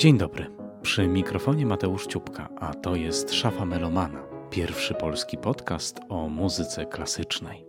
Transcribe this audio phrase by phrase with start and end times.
[0.00, 0.46] Dzień dobry.
[0.82, 7.66] Przy mikrofonie Mateusz Ciupka, a to jest Szafa Melomana, pierwszy polski podcast o muzyce klasycznej.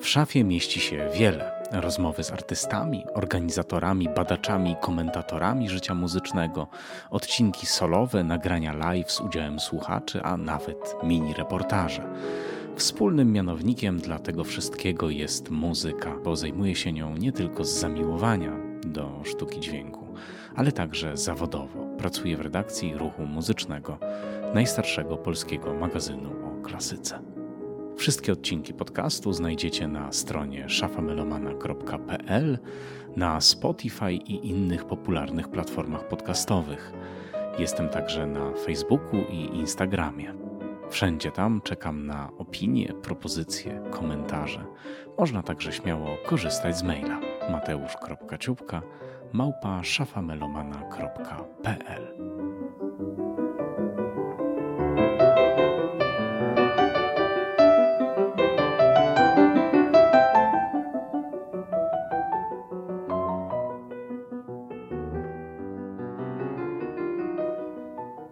[0.00, 6.68] W szafie mieści się wiele rozmowy z artystami, organizatorami, badaczami, komentatorami życia muzycznego,
[7.10, 12.02] odcinki solowe, nagrania live z udziałem słuchaczy, a nawet mini reportaże.
[12.76, 18.52] Wspólnym mianownikiem dla tego wszystkiego jest muzyka, bo zajmuje się nią nie tylko z zamiłowania
[18.86, 20.01] do sztuki dźwięku,
[20.54, 21.86] ale także zawodowo.
[21.98, 23.98] Pracuje w redakcji ruchu muzycznego,
[24.54, 27.18] najstarszego polskiego magazynu o klasyce.
[27.96, 32.58] Wszystkie odcinki podcastu znajdziecie na stronie szafamelomana.pl,
[33.16, 36.92] na Spotify i innych popularnych platformach podcastowych.
[37.58, 40.34] Jestem także na Facebooku i Instagramie.
[40.90, 44.64] Wszędzie tam czekam na opinie, propozycje, komentarze.
[45.18, 48.82] Można także śmiało korzystać z maila mateusz.ciupka
[49.32, 52.18] małpa szafamelomana.pl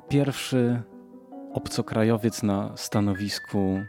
[0.08, 0.82] Pierwszy
[1.54, 3.80] obcokrajowiec na stanowisku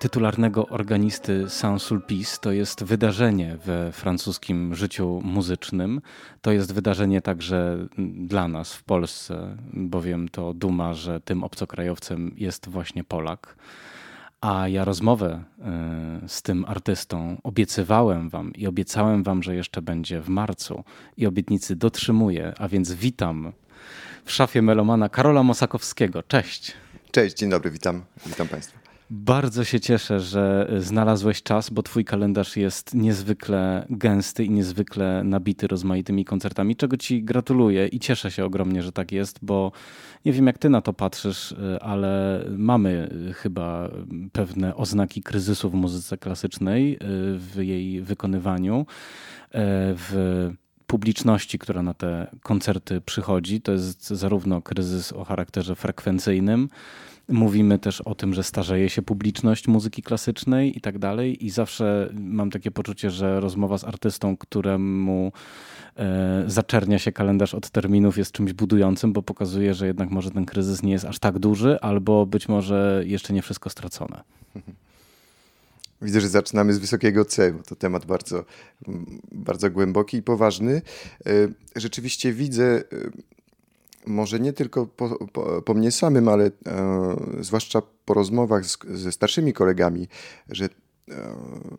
[0.00, 6.00] tytularnego organisty Saint-Sulpice to jest wydarzenie we francuskim życiu muzycznym.
[6.42, 12.68] To jest wydarzenie także dla nas w Polsce, bowiem to duma, że tym obcokrajowcem jest
[12.68, 13.56] właśnie Polak.
[14.40, 20.20] A ja rozmowę e, z tym artystą obiecywałem wam i obiecałem wam, że jeszcze będzie
[20.20, 20.84] w marcu
[21.16, 23.52] i obietnicy dotrzymuję, a więc witam
[24.24, 26.22] w szafie melomana Karola Mosakowskiego.
[26.22, 26.72] Cześć.
[27.10, 28.79] Cześć, dzień dobry, witam, witam Państwa.
[29.12, 35.66] Bardzo się cieszę, że znalazłeś czas, bo Twój kalendarz jest niezwykle gęsty i niezwykle nabity
[35.66, 39.72] rozmaitymi koncertami, czego Ci gratuluję i cieszę się ogromnie, że tak jest, bo
[40.24, 43.90] nie wiem jak Ty na to patrzysz, ale mamy chyba
[44.32, 46.98] pewne oznaki kryzysu w muzyce klasycznej,
[47.36, 48.86] w jej wykonywaniu.
[49.96, 50.50] W
[50.86, 53.60] publiczności, która na te koncerty przychodzi.
[53.60, 56.68] To jest zarówno kryzys o charakterze frekwencyjnym,
[57.28, 61.46] Mówimy też o tym, że starzeje się publiczność muzyki klasycznej i tak dalej.
[61.46, 65.32] I zawsze mam takie poczucie, że rozmowa z artystą, któremu
[65.96, 70.46] e, zaczernia się kalendarz od terminów, jest czymś budującym, bo pokazuje, że jednak może ten
[70.46, 74.20] kryzys nie jest aż tak duży, albo być może jeszcze nie wszystko stracone.
[76.02, 78.44] Widzę, że zaczynamy z wysokiego C, bo to temat bardzo,
[79.32, 80.82] bardzo głęboki i poważny.
[81.26, 81.30] E,
[81.76, 82.82] rzeczywiście widzę, e,
[84.06, 86.50] może nie tylko po, po, po mnie samym, ale e,
[87.40, 90.08] zwłaszcza po rozmowach z, ze starszymi kolegami,
[90.48, 90.70] że e,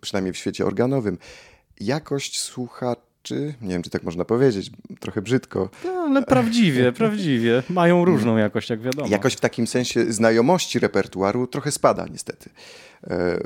[0.01, 1.17] przynajmniej w świecie organowym,
[1.79, 5.69] jakość słuchaczy, nie wiem czy tak można powiedzieć, trochę brzydko.
[5.85, 7.63] No, ale prawdziwie, prawdziwie.
[7.69, 9.07] Mają różną jakość, jak wiadomo.
[9.07, 12.49] Jakość w takim sensie znajomości repertuaru trochę spada niestety.
[13.07, 13.39] E,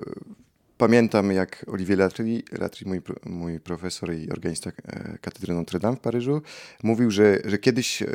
[0.78, 6.00] Pamiętam, jak Olivier Latry, Latry mój, mój profesor i organista e, katedry Notre Dame w
[6.00, 6.42] Paryżu,
[6.84, 8.08] mówił, że, że kiedyś e,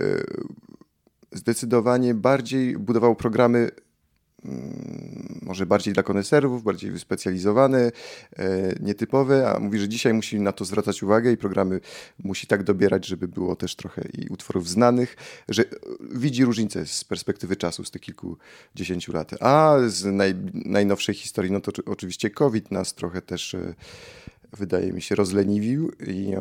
[1.33, 3.71] zdecydowanie bardziej budował programy
[5.43, 7.93] może bardziej dla koneserwów, bardziej wyspecjalizowane,
[8.37, 11.81] e, nietypowe, a mówi, że dzisiaj musi na to zwracać uwagę i programy
[12.25, 15.17] musi tak dobierać, żeby było też trochę i utworów znanych,
[15.49, 15.65] że
[16.15, 19.43] widzi różnicę z perspektywy czasu, z tych kilkudziesięciu lat.
[19.43, 23.75] A z naj, najnowszej historii, no to oczywiście COVID nas trochę też e,
[24.53, 26.35] wydaje mi się rozleniwił i,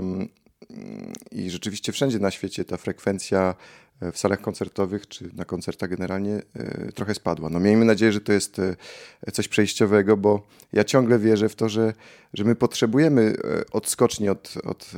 [1.32, 3.56] i rzeczywiście wszędzie na świecie ta frekwencja
[4.02, 7.50] w salach koncertowych czy na koncertach generalnie e, trochę spadła.
[7.50, 11.70] No miejmy nadzieję, że to jest e, coś przejściowego, bo ja ciągle wierzę w to,
[11.70, 11.94] że,
[12.34, 14.92] że my potrzebujemy e, odskoczni od, od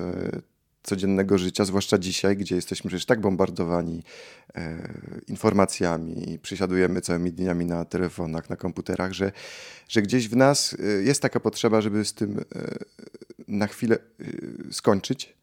[0.83, 4.03] codziennego życia, zwłaszcza dzisiaj, gdzie jesteśmy przecież tak bombardowani
[4.55, 4.93] e,
[5.27, 9.31] informacjami i przysiadujemy całymi dniami na telefonach, na komputerach, że,
[9.89, 12.43] że gdzieś w nas jest taka potrzeba, żeby z tym e,
[13.47, 14.23] na chwilę e,
[14.73, 15.40] skończyć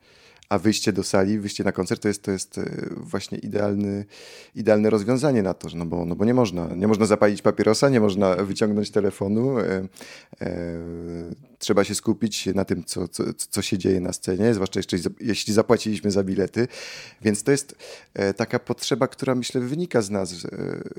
[0.48, 2.64] a wyjście do sali, wyjście na koncert to jest, to jest e,
[2.96, 4.04] właśnie idealny,
[4.54, 8.00] idealne rozwiązanie na to, no bo, no bo nie można, nie można zapalić papierosa, nie
[8.00, 9.88] można wyciągnąć telefonu, e,
[10.40, 10.78] e,
[11.58, 15.54] trzeba się skupić na tym, co, co, co się dzieje na scenie, zwłaszcza jeszcze jeśli
[15.54, 16.68] zapłaciliśmy za bilety,
[17.22, 17.74] więc to jest
[18.14, 20.48] e, taka potrzeba, która myślę wynika z nas, e,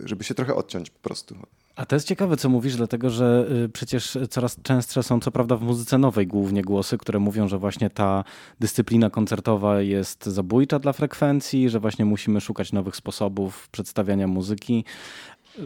[0.04, 1.36] żeby się trochę odciąć po prostu.
[1.80, 5.56] A to jest ciekawe, co mówisz, dlatego że y, przecież coraz częstsze są, co prawda,
[5.56, 8.24] w muzyce nowej głównie głosy, które mówią, że właśnie ta
[8.60, 14.86] dyscyplina koncertowa jest zabójcza dla frekwencji, że właśnie musimy szukać nowych sposobów przedstawiania muzyki.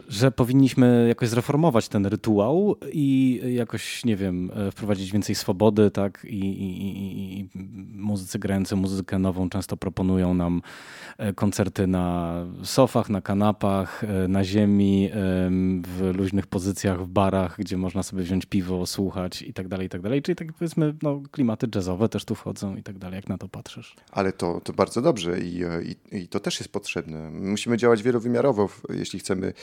[0.07, 6.25] Że powinniśmy jakoś zreformować ten rytuał i jakoś, nie wiem, e, wprowadzić więcej swobody, tak?
[6.29, 7.49] I, i, i
[7.95, 10.61] muzycy grający muzykę nową często proponują nam
[11.17, 15.09] e, koncerty na sofach, na kanapach, e, na ziemi,
[15.83, 19.89] w luźnych pozycjach, w barach, gdzie można sobie wziąć piwo, słuchać i tak dalej, i
[19.89, 20.21] tak dalej.
[20.21, 23.15] Czyli tak powiedzmy, no, klimaty jazzowe też tu wchodzą i tak dalej.
[23.15, 23.95] Jak na to patrzysz?
[24.11, 25.61] Ale to, to bardzo dobrze i,
[26.11, 27.29] i, i to też jest potrzebne.
[27.29, 29.53] Musimy działać wielowymiarowo, jeśli chcemy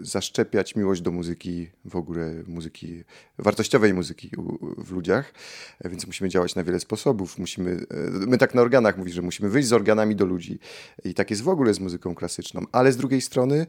[0.00, 3.04] zaszczepiać miłość do muzyki, w ogóle muzyki,
[3.38, 4.30] wartościowej muzyki
[4.78, 5.34] w ludziach,
[5.80, 7.38] e, więc musimy działać na wiele sposobów.
[7.38, 10.58] Musimy, e, my tak na organach mówimy, że musimy wyjść z organami do ludzi
[11.04, 13.66] i tak jest w ogóle z muzyką klasyczną, ale z drugiej strony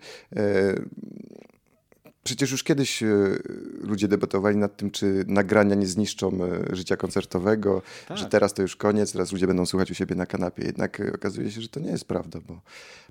[2.23, 3.03] Przecież już kiedyś
[3.81, 6.39] ludzie debatowali nad tym, czy nagrania nie zniszczą
[6.71, 8.17] życia koncertowego, tak.
[8.17, 10.63] że teraz to już koniec, teraz ludzie będą słuchać u siebie na kanapie.
[10.65, 12.61] Jednak okazuje się, że to nie jest prawda, bo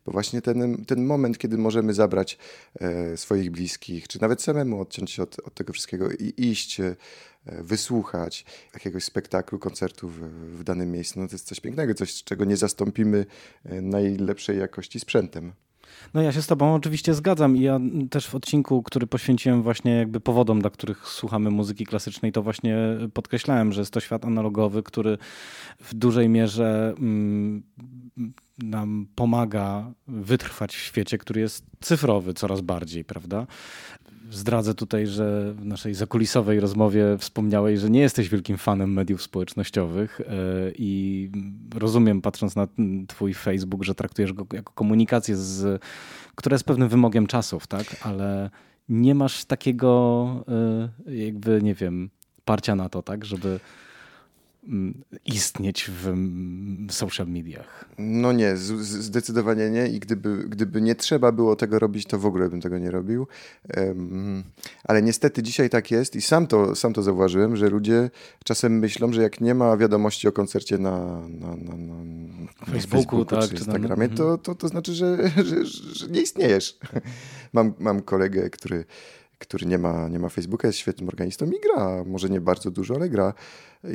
[0.07, 2.39] bo właśnie ten, ten moment, kiedy możemy zabrać
[2.81, 6.97] e, swoich bliskich, czy nawet samemu odciąć się od, od tego wszystkiego i iść, e,
[7.47, 8.45] wysłuchać
[8.75, 10.21] jakiegoś spektaklu, koncertu w,
[10.59, 13.27] w danym miejscu, no to jest coś pięknego, coś, czego nie zastąpimy
[13.65, 15.53] e, najlepszej jakości sprzętem.
[16.15, 19.93] No ja się z tobą oczywiście zgadzam i ja też w odcinku, który poświęciłem właśnie
[19.93, 22.77] jakby powodom, dla których słuchamy muzyki klasycznej, to właśnie
[23.15, 25.19] podkreślałem, że jest to świat analogowy, który
[25.81, 27.63] w dużej mierze mm,
[28.63, 33.47] nam pomaga wytrwać w świecie, który jest cyfrowy coraz bardziej, prawda?
[34.31, 40.21] Zdradzę tutaj, że w naszej zakulisowej rozmowie wspomniałeś, że nie jesteś wielkim fanem mediów społecznościowych
[40.21, 40.25] e,
[40.79, 41.31] i
[41.75, 42.69] rozumiem, patrząc na
[43.09, 45.83] twój Facebook, że traktujesz go jako komunikację, z,
[46.35, 47.85] która jest pewnym wymogiem czasów, tak?
[48.03, 48.51] Ale
[48.89, 50.45] nie masz takiego
[51.07, 52.11] e, jakby, nie wiem,
[52.45, 53.25] parcia na to, tak?
[53.25, 53.61] Żeby
[55.25, 57.85] istnieć w mm, social mediach.
[57.99, 62.49] No nie, zdecydowanie nie i gdyby, gdyby nie trzeba było tego robić, to w ogóle
[62.49, 63.27] bym tego nie robił.
[63.77, 64.45] Um,
[64.85, 68.11] ale niestety dzisiaj tak jest i sam to, sam to zauważyłem, że ludzie
[68.45, 72.05] czasem myślą, że jak nie ma wiadomości o koncercie na, na, na, na,
[72.61, 76.79] na Facebooku, tak, czy Instagramie, to, to, to znaczy, że, że, że nie istniejesz.
[77.53, 78.85] mam, mam kolegę, który
[79.43, 82.05] który nie ma, nie ma Facebooka, jest świetnym organistą i gra.
[82.07, 83.35] Może nie bardzo dużo, ale gra.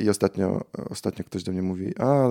[0.00, 2.28] I ostatnio, ostatnio ktoś do mnie mówi, a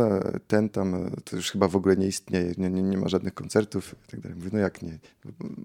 [0.47, 3.95] ten tam to już chyba w ogóle nie istnieje, nie, nie, nie ma żadnych koncertów
[4.07, 4.37] i tak dalej.
[4.37, 4.99] Mówię, no jak nie?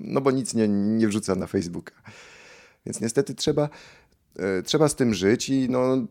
[0.00, 1.94] No bo nic nie, nie wrzuca na Facebooka.
[2.87, 3.69] Więc niestety trzeba,
[4.64, 6.06] trzeba z tym żyć i no,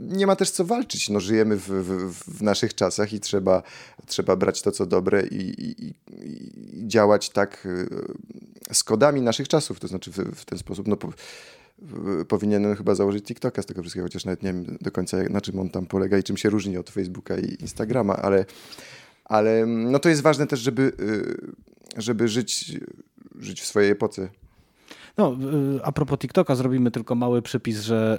[0.00, 1.08] nie ma też co walczyć.
[1.08, 3.62] No, żyjemy w, w, w naszych czasach i trzeba,
[4.06, 7.68] trzeba brać to, co dobre i, i, i działać tak
[8.70, 10.88] e, z kodami naszych czasów, to znaczy w, w ten sposób.
[10.88, 11.12] No, po,
[12.28, 15.58] powinienem chyba założyć TikToka z tego wszystkiego, chociaż nawet nie wiem do końca na czym
[15.58, 18.44] on tam polega i czym się różni od Facebooka i Instagrama, ale,
[19.24, 20.92] ale no to jest ważne też, żeby,
[21.96, 22.78] y, żeby żyć,
[23.38, 24.28] żyć w swojej epoce.
[25.16, 25.36] No,
[25.76, 28.18] y, a propos TikToka, zrobimy tylko mały przypis, że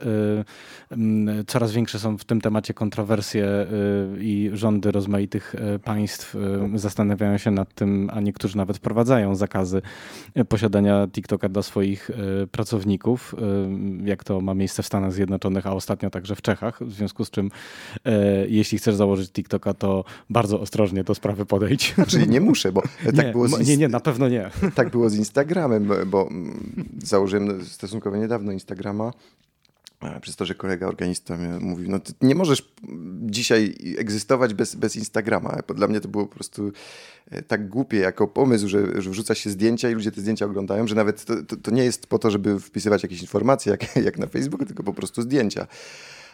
[0.92, 6.36] y, mm, coraz większe są w tym temacie kontrowersje y, i rządy rozmaitych państw
[6.76, 9.82] zastanawiają się nad tym, a niektórzy nawet wprowadzają zakazy
[10.50, 12.12] posiadania TikToka dla swoich
[12.52, 13.36] pracowników,
[14.06, 16.84] jak to ma miejsce w Stanach Zjednoczonych, a ostatnio także w Czechach.
[16.84, 17.52] W związku z czym,
[18.48, 21.96] jeśli chcesz założyć TikToka, to bardzo ostrożnie do sprawy podejdź.
[22.08, 22.82] Czyli nie muszę, bo
[23.16, 23.68] tak nie, było z...
[23.68, 24.50] Nie, nie, na pewno nie.
[24.76, 26.30] Tak było z Instagramem, bo
[27.04, 29.12] założyłem stosunkowo niedawno Instagrama
[30.22, 32.74] przez to, że kolega organista mówił, no ty nie możesz
[33.22, 35.58] dzisiaj egzystować bez, bez Instagrama.
[35.76, 36.72] Dla mnie to było po prostu
[37.32, 40.88] e, tak głupie jako pomysł, że, że wrzuca się zdjęcia i ludzie te zdjęcia oglądają,
[40.88, 44.18] że nawet to, to, to nie jest po to, żeby wpisywać jakieś informacje jak, jak
[44.18, 45.68] na Facebooku, tylko po prostu zdjęcia.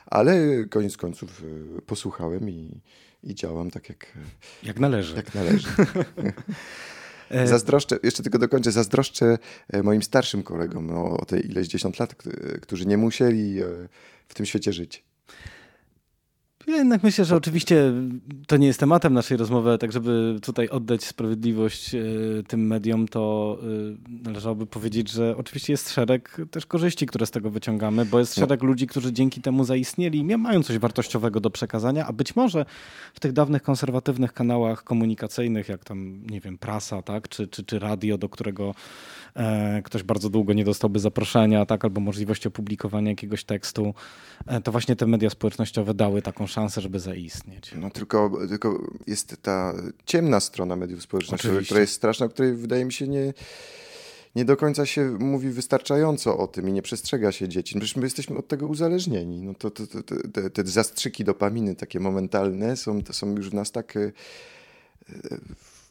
[0.05, 1.43] Ale koniec końców
[1.77, 2.81] e, posłuchałem i,
[3.23, 4.07] i działam tak jak...
[4.63, 5.15] Jak należy.
[5.15, 5.67] Jak należy.
[7.29, 9.37] E, zazdroszczę, jeszcze tylko dokończę, zazdroszczę
[9.69, 12.15] e, moim starszym kolegom no, o te ileś dziesiąt lat,
[12.61, 13.65] którzy nie musieli e,
[14.27, 15.03] w tym świecie żyć.
[16.67, 17.93] Ja jednak myślę, że oczywiście
[18.47, 21.99] to nie jest tematem naszej rozmowy, tak żeby tutaj oddać sprawiedliwość e,
[22.47, 27.49] tym mediom, to e, należałoby powiedzieć, że oczywiście jest szereg też korzyści, które z tego
[27.49, 28.41] wyciągamy, bo jest no.
[28.41, 32.65] szereg ludzi, którzy dzięki temu zaistnieli i mają coś wartościowego do przekazania, a być może
[33.13, 37.79] w tych dawnych konserwatywnych kanałach komunikacyjnych, jak tam, nie wiem, prasa, tak, czy, czy, czy
[37.79, 38.75] radio, do którego
[39.35, 43.93] e, ktoś bardzo długo nie dostałby zaproszenia, tak, albo możliwości opublikowania jakiegoś tekstu,
[44.63, 47.71] to właśnie te media społecznościowe dały taką szansę, żeby zaistnieć.
[47.75, 49.73] No tylko, tylko jest ta
[50.05, 53.33] ciemna strona mediów społecznościowych, która jest straszna, o której wydaje mi się nie
[54.37, 57.75] nie do końca się mówi wystarczająco o tym i nie przestrzega się dzieci.
[57.75, 59.41] No przecież my jesteśmy od tego uzależnieni.
[59.41, 63.53] No to, to, to, te, te zastrzyki dopaminy takie momentalne są, to są już w
[63.53, 64.11] nas tak e,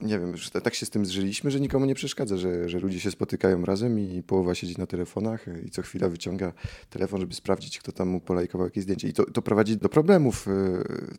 [0.00, 3.00] nie wiem, że tak się z tym zżyliśmy, że nikomu nie przeszkadza, że, że ludzie
[3.00, 6.53] się spotykają razem i połowa siedzi na telefonach i co chwila wyciąga
[6.91, 9.09] telefon, żeby sprawdzić, kto tam mu polajkował jakieś zdjęcie.
[9.09, 10.53] I to, to prowadzi do problemów y,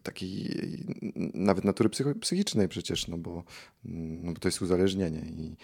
[0.03, 0.85] takiej
[1.33, 1.89] nawet natury
[2.21, 3.43] psychicznej przecież, no bo,
[3.83, 5.21] no bo to jest uzależnienie.
[5.21, 5.55] I,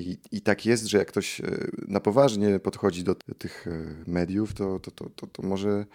[0.00, 1.42] i, I tak jest, że jak ktoś
[1.88, 3.66] na poważnie podchodzi do, tych
[4.06, 5.86] mediów, to, to, to, to, to może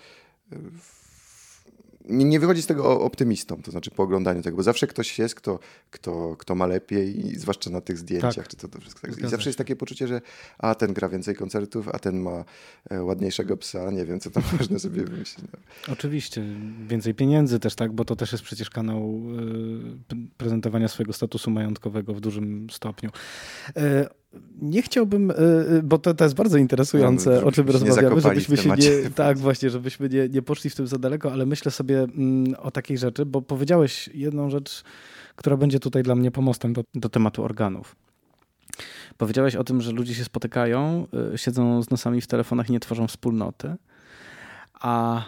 [2.10, 5.36] nie, nie wychodzi z tego optymistą, to znaczy po oglądaniu tego, bo zawsze ktoś jest,
[5.36, 5.60] kto,
[5.92, 8.36] kto, kto ma lepiej, i zwłaszcza na tych zdjęciach.
[8.36, 8.48] Tak.
[8.48, 9.20] Czy to, to wszystko, tak.
[9.20, 10.22] I zawsze jest takie poczucie, że
[10.58, 12.46] a ten gra więcej koncertów, a ten ma
[12.90, 15.46] e, ładniejszego psa, nie wiem, co tam można sobie wymyślić.
[15.54, 15.94] No.
[15.94, 16.44] Oczywiście,
[16.88, 19.93] więcej pieniędzy też, tak, bo to też jest przecież kanał y,
[20.44, 23.10] prezentowania swojego statusu majątkowego w dużym stopniu.
[23.78, 23.82] Y,
[24.62, 28.58] nie chciałbym, e, e, bo to, to jest bardzo interesujące, no, o czym rozmawiamy, żebyśmy
[28.58, 32.00] się nie, tak właśnie, żebyśmy nie, nie poszli w tym za daleko, ale myślę sobie
[32.00, 34.84] mm, o takiej rzeczy, bo powiedziałeś jedną rzecz,
[35.36, 37.96] która będzie tutaj dla mnie pomostem do, do tematu organów.
[39.18, 42.80] Powiedziałeś o tym, że ludzie się spotykają, e, siedzą z nosami w telefonach i nie
[42.80, 43.76] tworzą wspólnoty,
[44.74, 45.24] a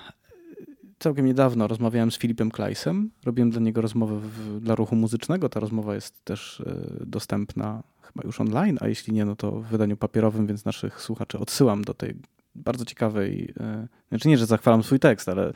[0.99, 3.11] całkiem niedawno rozmawiałem z Filipem Kleisem.
[3.25, 5.49] Robiłem dla niego rozmowę w, dla ruchu muzycznego.
[5.49, 6.63] Ta rozmowa jest też
[7.01, 11.39] dostępna chyba już online, a jeśli nie, no to w wydaniu papierowym, więc naszych słuchaczy
[11.39, 12.15] odsyłam do tej
[12.55, 15.53] bardzo ciekawej, e, znaczy nie, że zachwalam swój tekst, ale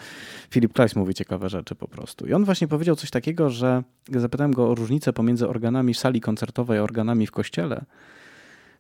[0.50, 2.28] Filip Kleis mówi ciekawe rzeczy po prostu.
[2.28, 6.80] I on właśnie powiedział coś takiego, że zapytałem go o różnicę pomiędzy organami sali koncertowej
[6.80, 7.86] a organami w kościele.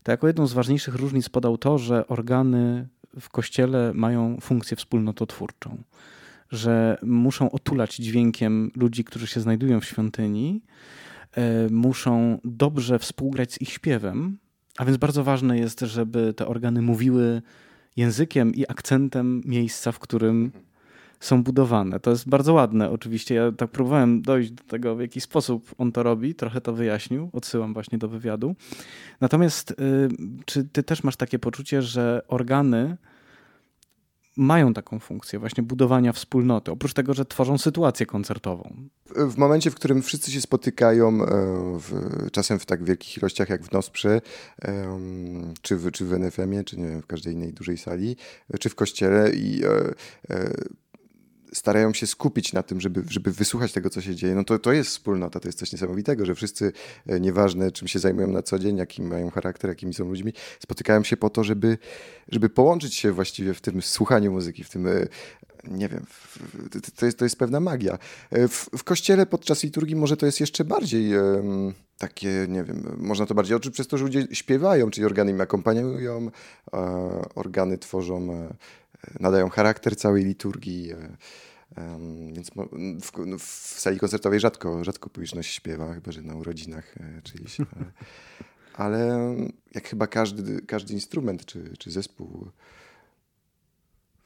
[0.03, 2.87] To jako jedną z ważniejszych różnic podał to, że organy
[3.19, 5.77] w kościele mają funkcję wspólnototwórczą,
[6.51, 10.61] że muszą otulać dźwiękiem ludzi, którzy się znajdują w świątyni,
[11.37, 14.37] E, muszą dobrze współgrać z ich śpiewem,
[14.77, 17.41] a więc bardzo ważne jest, żeby te organy mówiły
[17.97, 20.51] językiem i akcentem miejsca, w którym
[21.19, 21.99] są budowane.
[21.99, 23.35] To jest bardzo ładne, oczywiście.
[23.35, 27.29] Ja tak próbowałem dojść do tego, w jaki sposób on to robi, trochę to wyjaśnił,
[27.33, 28.55] odsyłam właśnie do wywiadu.
[29.21, 29.75] Natomiast, y,
[30.45, 32.97] czy ty też masz takie poczucie, że organy
[34.39, 38.73] mają taką funkcję właśnie budowania wspólnoty, oprócz tego, że tworzą sytuację koncertową.
[39.15, 41.25] W momencie, w którym wszyscy się spotykają, e,
[41.79, 41.91] w,
[42.31, 44.21] czasem w tak wielkich ilościach jak w Nosprze,
[45.61, 48.15] czy w, czy w NFM-ie, czy nie wiem, w każdej innej dużej sali,
[48.59, 49.69] czy w kościele i e,
[50.29, 50.53] e,
[51.53, 54.73] starają się skupić na tym, żeby, żeby wysłuchać tego, co się dzieje, no to, to
[54.73, 56.71] jest wspólnota, to jest coś niesamowitego, że wszyscy,
[57.07, 61.03] e, nieważne czym się zajmują na co dzień, jakim mają charakter, jakimi są ludźmi, spotykają
[61.03, 61.77] się po to, żeby,
[62.27, 65.07] żeby połączyć się właściwie w tym słuchaniu muzyki, w tym e,
[65.63, 66.05] nie wiem,
[66.95, 67.97] to jest, to jest pewna magia.
[68.29, 71.11] E, w, w kościele podczas liturgii może to jest jeszcze bardziej
[71.97, 75.41] takie, nie wiem, można to bardziej odczuć przez to, że ludzie śpiewają, czyli organy im
[75.41, 76.31] akompaniują,
[77.35, 78.49] organy tworzą
[79.19, 80.91] nadają charakter całej liturgii.
[80.91, 81.17] E,
[82.33, 82.55] więc w,
[83.25, 83.43] no, w,
[83.79, 87.59] sali koncertowej rzadko, rzadko publiczność śpiewa, chyba że na urodzinach e, czyjś.
[87.59, 87.65] E,
[88.73, 89.35] ale
[89.75, 92.51] jak chyba każdy, każdy instrument czy, czy zespół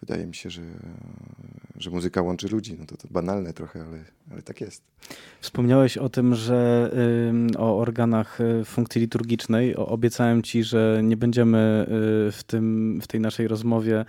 [0.06, 0.62] wydaje mi się, że,
[1.76, 2.76] że muzyka łączy ludzi.
[2.80, 4.84] No to, to banalne trochę, ale, ale tak jest.
[5.42, 6.92] Wspomniałeś o tym, że
[7.58, 9.76] o organach y, funkcji liturgicznej.
[9.76, 11.86] Obiecałem ci, że nie będziemy
[12.28, 14.06] y, w, tym, w tej naszej rozmowie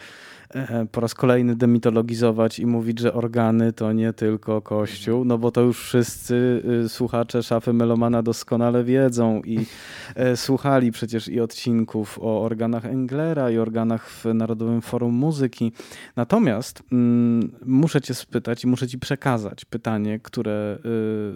[0.92, 5.60] po raz kolejny demitologizować i mówić, że organy to nie tylko kościół, no bo to
[5.60, 9.66] już wszyscy y, słuchacze szafy Melomana doskonale wiedzą i
[10.14, 15.72] e, słuchali przecież i odcinków o organach Englera i organach w Narodowym Forum Muzyki.
[16.16, 20.78] Natomiast mm, muszę cię spytać i muszę ci przekazać pytanie, które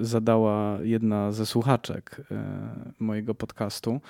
[0.01, 2.35] y, zadała jedna ze słuchaczek y,
[3.01, 4.01] mojego podcastu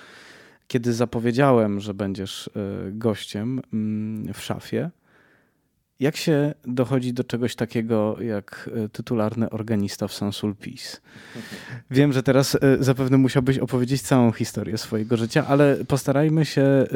[0.69, 2.51] kiedy zapowiedziałem, że będziesz
[2.93, 4.91] gościem mm, w szafie,
[6.01, 11.01] jak się dochodzi do czegoś takiego jak e, tytularny organista w Saint-Sulpice?
[11.91, 16.87] Wiem, że teraz e, zapewne musiałbyś opowiedzieć całą historię swojego życia, ale postarajmy się e,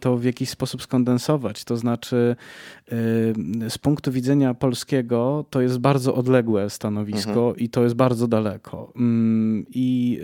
[0.00, 1.64] to w jakiś sposób skondensować.
[1.64, 2.36] To znaczy,
[3.68, 7.56] z punktu widzenia polskiego, to jest bardzo odległe stanowisko mhm.
[7.56, 8.92] i to jest bardzo daleko.
[9.68, 10.20] I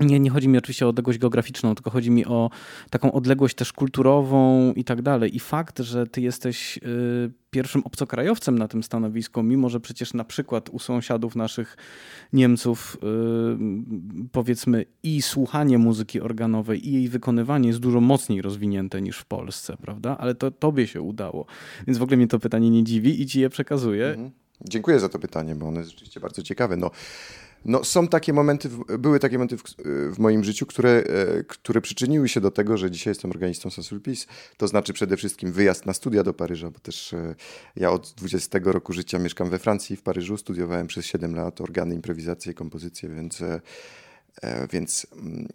[0.00, 2.50] nie, nie chodzi mi oczywiście o odległość geograficzną, tylko chodzi mi o
[2.90, 5.36] taką odległość też kulturową i tak dalej.
[5.36, 10.24] I fakt, że ty jesteś y, pierwszym obcokrajowcem na tym stanowisku, mimo że przecież na
[10.24, 11.76] przykład u sąsiadów naszych
[12.32, 19.18] Niemców y, powiedzmy i słuchanie muzyki organowej i jej wykonywanie jest dużo mocniej rozwinięte niż
[19.18, 20.16] w Polsce, prawda?
[20.18, 21.46] Ale to tobie się udało.
[21.86, 24.06] Więc w ogóle mnie to pytanie nie dziwi i ci je przekazuję.
[24.06, 24.30] Mhm.
[24.60, 26.76] Dziękuję za to pytanie, bo ono jest rzeczywiście bardzo ciekawe.
[26.76, 26.90] No,
[27.64, 28.68] No, są takie momenty,
[28.98, 29.62] były takie momenty w,
[30.14, 34.26] w, moim życiu, które, e, które przyczyniły się do tego, że dzisiaj jestem organistą Sansulpis.
[34.56, 37.34] To znaczy przede wszystkim wyjazd na studia do Paryża, bo też e,
[37.76, 40.36] ja od 20 roku życia mieszkam we Francji, w Paryżu.
[40.36, 43.60] Studiowałem przez 7 lat organy, improwizację i kompozycję, więc, e,
[44.72, 45.48] więc mm,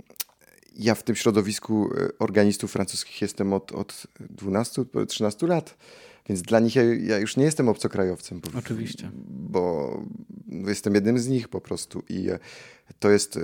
[0.76, 1.90] ja w tym środowisku
[2.20, 5.78] organistów francuskich jestem od, od 12-13 lat.
[6.30, 8.40] Więc dla nich ja, ja, już nie jestem obcokrajowcem.
[8.40, 9.12] Bo, Oczywiście.
[9.28, 10.04] Bo
[10.50, 12.04] jestem jednym z nich po prostu.
[12.10, 12.40] I e,
[13.00, 13.40] to jest.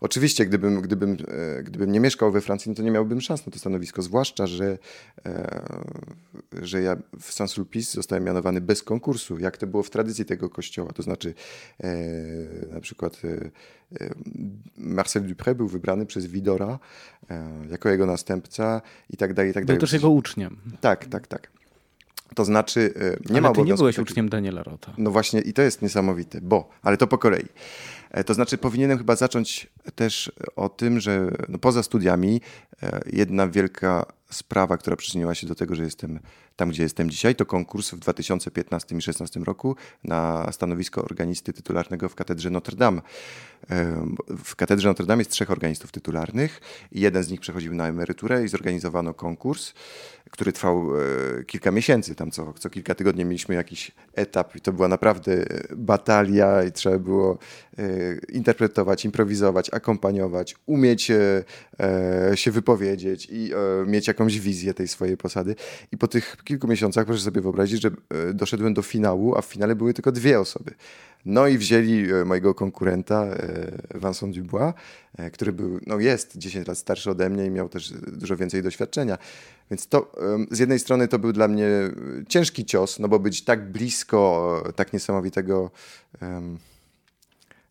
[0.00, 1.16] Oczywiście, gdybym, gdybym,
[1.58, 4.02] e, gdybym nie mieszkał we Francji, no to nie miałbym szans na to stanowisko.
[4.02, 4.78] Zwłaszcza, że,
[5.26, 5.84] e,
[6.62, 10.92] że ja w Saint-Sulpice zostałem mianowany bez konkursu, jak to było w tradycji tego kościoła.
[10.92, 11.34] To znaczy,
[12.70, 13.22] na przykład
[14.76, 16.78] Marcel Dupré był wybrany przez Widora
[17.70, 19.50] jako jego następca i tak dalej.
[19.50, 19.78] I tak dalej.
[19.78, 20.56] Był też jego uczniem.
[20.80, 21.55] Tak, tak, tak.
[22.34, 24.92] To znaczy, e, nie ale ma ty nie byłeś uczniem Daniela Rota.
[24.98, 27.46] No właśnie i to jest niesamowite, bo, ale to po kolei.
[28.10, 32.40] E, to znaczy powinienem chyba zacząć też o tym, że no poza studiami
[32.82, 36.20] e, jedna wielka sprawa, która przyczyniła się do tego, że jestem
[36.56, 42.08] tam, gdzie jestem dzisiaj, to konkurs w 2015 i 2016 roku na stanowisko organisty tytularnego
[42.08, 43.02] w katedrze Notre Dame.
[44.44, 46.60] W katedrze Notre Dame jest trzech organistów tytularnych
[46.92, 49.72] i jeden z nich przechodził na emeryturę i zorganizowano konkurs,
[50.30, 52.14] który trwał e, kilka miesięcy.
[52.14, 55.44] Tam co, co kilka tygodni mieliśmy jakiś etap i to była naprawdę
[55.76, 57.38] batalia i trzeba było
[57.78, 57.82] e,
[58.28, 61.44] interpretować, improwizować, akompaniować, umieć e,
[62.34, 63.50] się wypowiedzieć i
[63.86, 65.54] mieć jakąś wizję tej swojej posady.
[65.92, 67.90] I po tych kilku miesiącach proszę sobie wyobrazić, że
[68.34, 70.74] doszedłem do finału, a w finale były tylko dwie osoby.
[71.26, 74.74] No i wzięli e, mojego konkurenta, e, Vincent Dubois,
[75.18, 78.62] e, który był, no jest 10 lat starszy ode mnie i miał też dużo więcej
[78.62, 79.18] doświadczenia.
[79.70, 80.12] Więc to
[80.50, 81.68] z jednej strony to był dla mnie
[82.28, 85.70] ciężki cios, no bo być tak blisko tak niesamowitego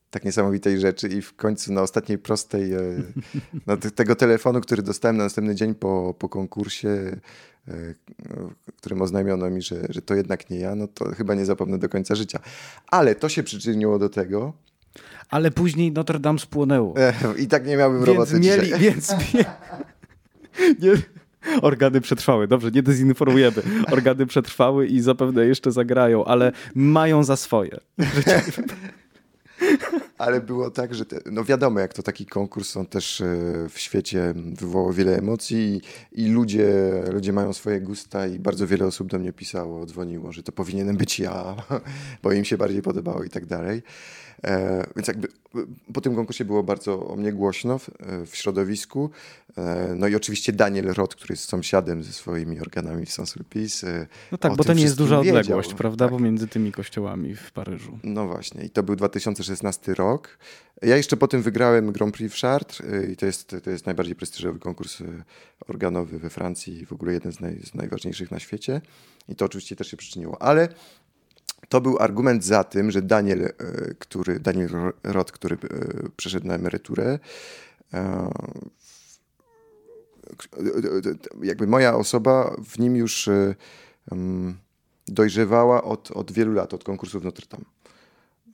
[0.10, 2.72] tak niesamowitej rzeczy i w końcu na ostatniej prostej
[3.67, 7.20] no, tego telefonu, który dostałem na następny dzień po, po konkursie,
[8.77, 11.89] którym oznajmiono mi, że, że to jednak nie ja, no to chyba nie zapomnę do
[11.89, 12.39] końca życia.
[12.88, 14.53] Ale to się przyczyniło do tego.
[15.29, 16.95] Ale później Notre Dame spłonęło.
[17.38, 18.79] I tak nie miałbym więc roboty mieli, dzisiaj.
[18.79, 19.13] Więc
[20.81, 20.91] nie,
[21.62, 23.62] Organy przetrwały, dobrze, nie dezinformujemy.
[23.91, 27.77] Organy przetrwały i zapewne jeszcze zagrają, ale mają za swoje.
[30.18, 33.25] Ale było tak, że te, no wiadomo, jak to taki konkurs, on też e,
[33.70, 36.70] w świecie wywołał wiele emocji i, i, ludzie,
[37.12, 40.98] ludzie mają swoje gusta i bardzo wiele osób do mnie pisało, dzwoniło, że to powinienem
[40.98, 41.56] być ja,
[42.24, 43.82] bo im się bardziej podobało i tak dalej.
[44.43, 45.27] E, więc jakby
[45.93, 47.89] po tym konkursie było bardzo o mnie głośno w,
[48.25, 49.09] w środowisku.
[49.57, 53.87] E, no i oczywiście Daniel Roth, który jest sąsiadem ze swoimi organami w Saint-Sulpice.
[53.87, 55.77] E, no tak, bo to nie jest duża odległość, wiedział.
[55.77, 56.13] prawda, tak.
[56.13, 58.00] pomiędzy tymi kościołami w Paryżu.
[58.03, 60.37] No właśnie, i to był 2016 rok.
[60.81, 64.15] Ja jeszcze potem wygrałem Grand Prix w Chartres e, i to jest, to jest najbardziej
[64.15, 64.98] prestiżowy konkurs
[65.67, 68.81] organowy we Francji i w ogóle jeden z, naj, z najważniejszych na świecie.
[69.29, 70.41] I to oczywiście też się przyczyniło.
[70.41, 70.69] Ale
[71.70, 73.50] to był argument za tym, że Daniel,
[74.00, 74.70] który, Daniel
[75.04, 75.58] Roth, który
[76.18, 77.20] przeszedł na emeryturę,
[81.44, 83.30] jakby moja osoba w nim już
[85.08, 87.66] dojrzewała od, od wielu lat, od konkursów Notre Dame.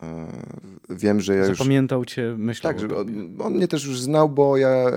[0.03, 0.27] E,
[0.89, 1.57] wiem, że ja już...
[1.57, 4.91] Zapamiętał cię, myślał Tak, że on, on, mnie też już znał, bo ja e,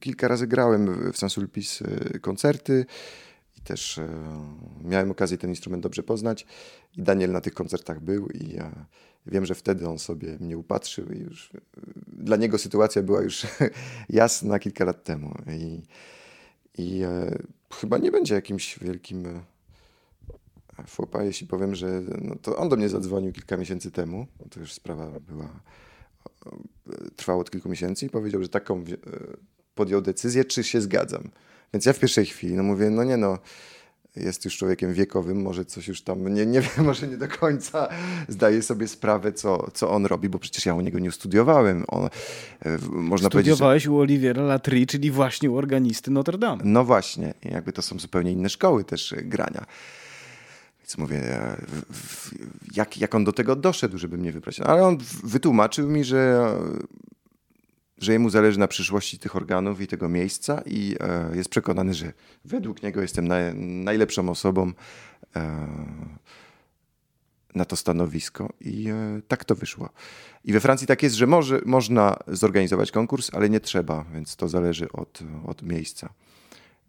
[0.00, 1.84] kilka razy grałem w Saint-Sulpice
[2.20, 2.86] koncerty
[3.64, 4.00] też
[4.84, 6.46] miałem okazję ten instrument dobrze poznać
[6.96, 8.86] i Daniel na tych koncertach był i ja
[9.26, 11.50] Wiem, że wtedy on sobie mnie upatrzył i już
[12.06, 13.46] dla niego sytuacja była już
[14.08, 15.34] jasna kilka lat temu.
[15.58, 15.82] I,
[16.82, 17.38] i e,
[17.74, 19.42] chyba nie będzie jakimś wielkim e,
[20.86, 24.26] fopa, jeśli powiem, że no to on do mnie zadzwonił kilka miesięcy temu.
[24.50, 25.60] To już sprawa była,
[27.16, 28.84] trwała od kilku miesięcy i powiedział, że taką e,
[29.74, 31.30] podjął decyzję, czy się zgadzam.
[31.74, 33.38] Więc ja w pierwszej chwili no mówię, no nie no,
[34.16, 37.88] jest już człowiekiem wiekowym, może coś już tam, nie, nie wiem, może nie do końca
[38.28, 41.84] zdaje sobie sprawę, co, co on robi, bo przecież ja u niego nie studiowałem.
[41.88, 42.08] On,
[42.64, 43.90] e, można Studiowałeś że...
[43.90, 46.62] u Oliviera Latry, czyli właśnie u organisty Notre Dame.
[46.64, 49.64] No właśnie, jakby to są zupełnie inne szkoły też e, grania.
[50.80, 51.56] Więc mówię, e,
[52.76, 54.58] jak, jak on do tego doszedł, żeby mnie wybrać.
[54.58, 56.48] No, ale on wytłumaczył mi, że
[58.02, 62.12] że jemu zależy na przyszłości tych organów i tego miejsca i e, jest przekonany, że
[62.44, 63.28] według niego jestem
[63.84, 64.72] najlepszą osobą
[65.36, 65.66] e,
[67.54, 69.88] na to stanowisko i e, tak to wyszło.
[70.44, 74.48] I we Francji tak jest, że może, można zorganizować konkurs, ale nie trzeba, więc to
[74.48, 76.12] zależy od, od miejsca.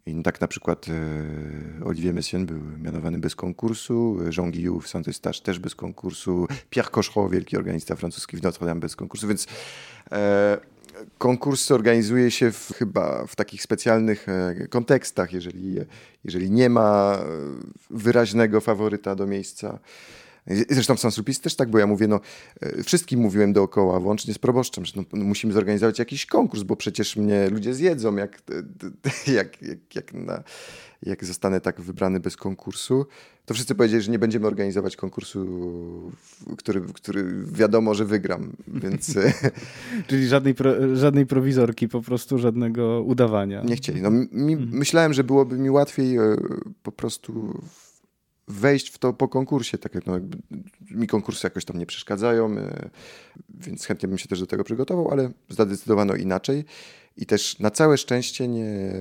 [0.06, 5.41] I tak na przykład e, Olivier Messiaen był mianowany bez konkursu, Jean Guillou w Saint-Eustache
[5.41, 9.47] też bez konkursu, Pierre Cochereau, wielki organista francuski w Notre Dame bez konkursu, więc
[11.17, 15.75] konkursy organizuje się w, chyba w takich specjalnych e, kontekstach, jeżeli,
[16.23, 17.25] jeżeli nie ma e,
[17.89, 19.79] wyraźnego faworyta do miejsca.
[20.69, 22.19] Zresztą w Sansulpice też tak, bo ja mówię, no
[22.62, 26.75] e, wszystkim mówiłem dookoła, włącznie z proboszczem, że no, no, musimy zorganizować jakiś konkurs, bo
[26.75, 28.41] przecież mnie ludzie zjedzą, jak,
[29.38, 30.43] jak, jak, jak, na,
[31.03, 33.06] jak zostanę tak wybrany bez konkursu.
[33.45, 36.12] To wszyscy powiedzieli, że nie będziemy organizować konkursu,
[36.58, 39.17] który, który wiadomo, że wygram, więc...
[39.17, 39.34] E,
[40.08, 43.62] Czyli żadnej, pro, żadnej prowizorki, po prostu żadnego udawania.
[43.63, 44.01] Nie chcieli.
[44.01, 44.69] No, mi, mhm.
[44.71, 46.21] Myślałem, że byłoby mi łatwiej e,
[46.84, 47.62] po prostu
[48.47, 49.77] wejść w to po konkursie.
[49.77, 50.19] Tak jak no,
[50.91, 52.89] mi konkursy jakoś tam nie przeszkadzają, e,
[53.49, 56.65] więc chętnie bym się też do tego przygotował, ale zadecydowano inaczej
[57.17, 58.93] i też na całe szczęście nie,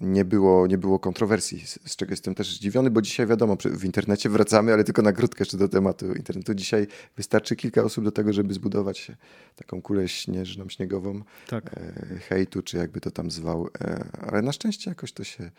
[0.00, 4.28] nie, było, nie było kontrowersji, z czego jestem też zdziwiony, bo dzisiaj wiadomo, w internecie
[4.28, 6.54] wracamy, ale tylko na krótkę jeszcze do tematu internetu.
[6.54, 9.12] Dzisiaj wystarczy kilka osób do tego, żeby zbudować
[9.56, 11.70] taką kulę śnieżną, śniegową tak.
[11.76, 15.50] E, hejtu, czy jakby to tam zwał, e, ale na szczęście jakoś to się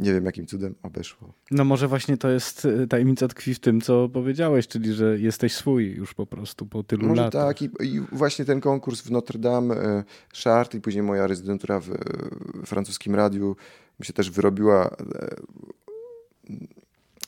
[0.00, 1.32] nie wiem jakim cudem obeszło.
[1.50, 5.54] No może właśnie to jest, y, tajemnica tkwi w tym, co powiedziałeś, czyli że jesteś
[5.54, 7.46] swój już po prostu po tylu może latach.
[7.46, 10.04] tak i, i, właśnie ten konkurs w Notre Dame, e,
[10.44, 13.56] Chartres i później moja rezydentura w, w francuskim radiu
[14.00, 15.36] mi się też wyrobiła e,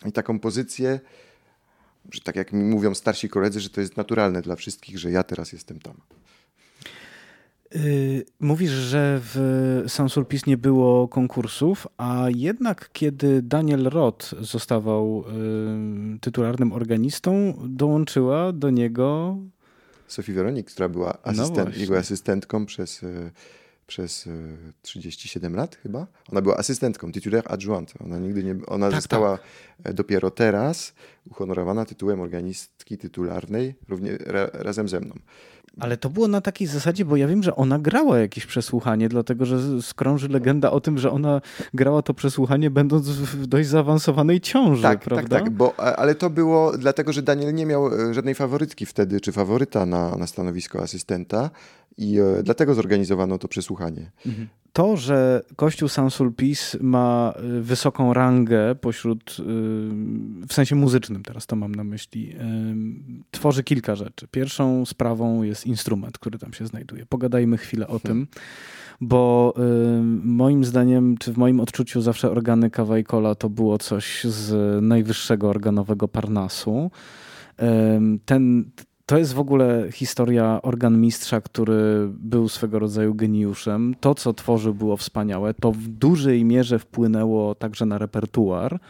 [0.08, 1.00] i taką pozycję,
[2.10, 5.22] że tak jak mi mówią starsi koledzy, że to jest naturalne dla wszystkich, że ja
[5.22, 5.94] teraz jestem tam.
[7.76, 15.24] Y, mówisz, że w Sansulpis nie było konkursów, a jednak kiedy Daniel Roth zostawał
[16.16, 19.36] y, tytularnym organistą, dołączyła do niego
[20.08, 23.30] Sofie Weronik, która była no asystent, no jego asystentką przez, y,
[23.86, 24.28] przez
[24.82, 26.06] 37 lat chyba.
[26.32, 27.94] Ona była asystentką, titulaire adjoint.
[28.04, 29.38] Ona nigdy nie, ona tak, została
[29.82, 29.92] tak.
[29.92, 30.94] dopiero teraz
[31.30, 35.14] uhonorowana tytułem organistki tytularnej równie, ra, razem ze mną.
[35.80, 39.46] Ale to było na takiej zasadzie, bo ja wiem, że ona grała jakieś przesłuchanie, dlatego
[39.46, 41.40] że skrąży legenda o tym, że ona
[41.74, 45.36] grała to przesłuchanie będąc w dość zaawansowanej ciąży, tak, tak prawda?
[45.36, 49.20] Tak, tak, bo, ale to było dlatego, że Daniel nie miał e, żadnej faworytki wtedy,
[49.20, 51.50] czy faworyta na, na stanowisko asystenta
[51.98, 54.10] i e, dlatego zorganizowano to przesłuchanie.
[54.26, 54.48] Mhm.
[54.74, 59.36] To, że Kościół San Sulpice ma e, wysoką rangę pośród,
[60.48, 62.36] w sensie muzycznym teraz to mam na myśli,
[63.30, 64.28] tworzy kilka rzeczy.
[64.28, 67.06] Pierwszą sprawą jest instrument, który tam się znajduje.
[67.06, 68.26] Pogadajmy chwilę o tym,
[69.00, 69.54] bo
[70.24, 76.08] moim zdaniem, czy w moim odczuciu zawsze organy Kawajkola to było coś z najwyższego organowego
[76.08, 76.90] Parnasu.
[78.24, 78.70] Ten
[79.06, 83.94] to jest w ogóle historia organmistrza, który był swego rodzaju geniuszem.
[84.00, 85.54] To, co tworzył, było wspaniałe.
[85.54, 88.80] To w dużej mierze wpłynęło także na repertuar.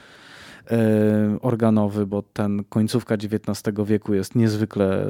[0.71, 5.07] E, organowy, bo ten końcówka XIX wieku jest niezwykle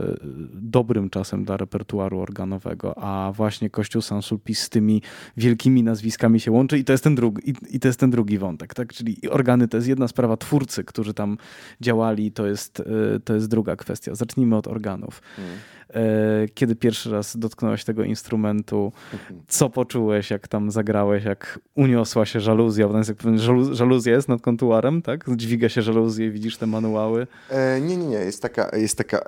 [0.53, 5.03] dobrym czasem dla repertuaru organowego, a właśnie Kościół San Sulpice z tymi
[5.37, 8.38] wielkimi nazwiskami się łączy i to jest ten drugi, i, i to jest ten drugi
[8.38, 8.93] wątek, tak?
[8.93, 11.37] Czyli organy to jest jedna sprawa, twórcy, którzy tam
[11.81, 14.14] działali, to jest, e, to jest druga kwestia.
[14.14, 15.23] Zacznijmy od organów.
[15.37, 15.57] Hmm.
[15.90, 18.92] E, kiedy pierwszy raz dotknąłeś tego instrumentu,
[19.49, 23.18] co poczułeś, jak tam zagrałeś, jak uniosła się żaluzja, bo jest jak
[23.73, 25.25] żaluzja jest nad kontuarem, tak?
[25.37, 27.27] Dźwiga się żaluzję i widzisz te manuały.
[27.51, 29.20] E, nie, nie, nie, jest taka, jest taka,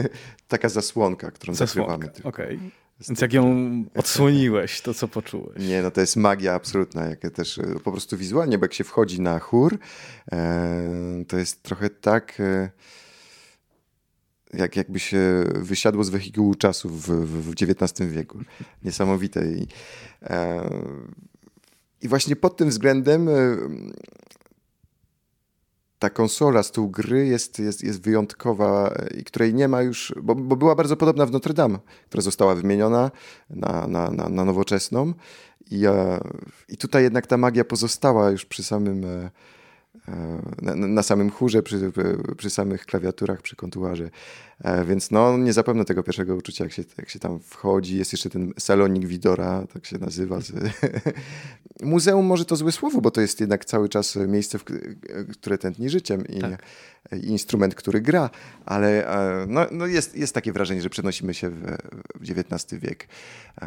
[0.48, 2.06] taka zasłonka, którą zasłonka.
[2.06, 2.28] zakrywamy.
[2.28, 2.56] Okej.
[2.56, 2.70] Okay.
[3.08, 5.56] Więc jak ją odsłoniłeś, to co poczułeś?
[5.58, 8.84] Nie, no to jest magia absolutna, jak też e, po prostu wizualnie, bo jak się
[8.84, 9.78] wchodzi na chór,
[10.32, 12.42] e, to jest trochę tak...
[14.56, 18.38] Jak jakby się wysiadło z wehikułu czasu w, w, w XIX wieku.
[18.84, 19.46] Niesamowite.
[19.46, 19.66] I,
[20.22, 20.70] e,
[22.02, 23.32] I właśnie pod tym względem e,
[25.98, 30.56] ta konsola, stół gry jest, jest, jest wyjątkowa i której nie ma już, bo, bo
[30.56, 33.10] była bardzo podobna w Notre Dame, która została wymieniona
[33.50, 35.14] na, na, na, na nowoczesną.
[35.70, 36.20] I, e,
[36.68, 39.30] I tutaj jednak ta magia pozostała już przy samym e,
[40.62, 41.92] na, na, samym chórze, przy,
[42.36, 44.10] przy samych klawiaturach, przy kontuarze.
[44.60, 47.96] E, więc no, nie zapomnę tego pierwszego uczucia, jak się, jak się tam wchodzi.
[47.96, 50.38] Jest jeszcze ten salonik Widora, tak się nazywa.
[51.82, 54.58] Muzeum może to złe słowo, bo to jest jednak cały czas miejsce,
[55.32, 56.62] które tętni życiem i, tak.
[57.12, 58.30] i instrument, który gra,
[58.64, 59.08] ale
[59.42, 61.76] e, no, no jest, jest takie wrażenie, że przenosimy się w,
[62.14, 63.08] w XIX wiek,
[63.62, 63.66] e,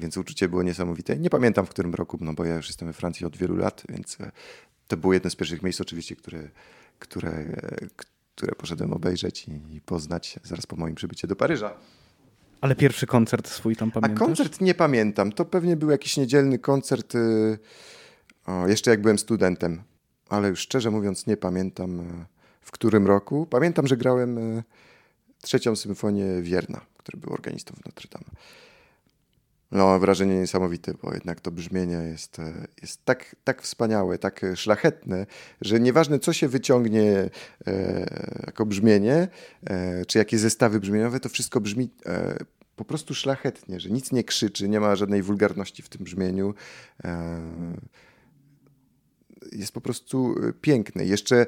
[0.00, 1.16] więc uczucie było niesamowite.
[1.16, 3.82] Nie pamiętam w którym roku, no bo ja już jestem we Francji od wielu lat,
[3.88, 4.18] więc
[4.88, 6.48] to było jedno z pierwszych miejsc oczywiście, które,
[6.98, 7.44] które,
[8.34, 11.74] które poszedłem obejrzeć i, poznać zaraz po moim przybyciu do Paryża.
[12.60, 14.22] Ale pierwszy koncert swój tam pamiętasz?
[14.22, 15.32] A koncert nie pamiętam.
[15.32, 17.14] To pewnie był jakiś niedzielny koncert.
[17.14, 17.58] Y,
[18.46, 19.82] o, jeszcze jak byłem studentem,
[20.28, 22.26] ale już szczerze mówiąc nie pamiętam e,
[22.60, 23.46] w którym roku.
[23.50, 24.62] Pamiętam, że grałem e,
[25.42, 28.30] trzecią symfonię Wierna, który był organistą w Notre Dame.
[29.72, 35.26] No, wrażenie niesamowite, bo jednak to brzmienie jest, e, jest tak, tak wspaniałe, tak szlachetne,
[35.60, 37.30] że nieważne co się wyciągnie
[37.66, 38.06] e,
[38.46, 39.28] jako brzmienie,
[39.66, 42.36] e, czy jakie zestawy brzmieniowe, to wszystko brzmi e,
[42.76, 46.54] po prostu szlachetnie, że nic nie krzyczy, nie ma żadnej wulgarności w tym brzmieniu.
[47.04, 47.40] E,
[49.52, 51.06] jest po prostu e, piękny.
[51.06, 51.46] Jeszcze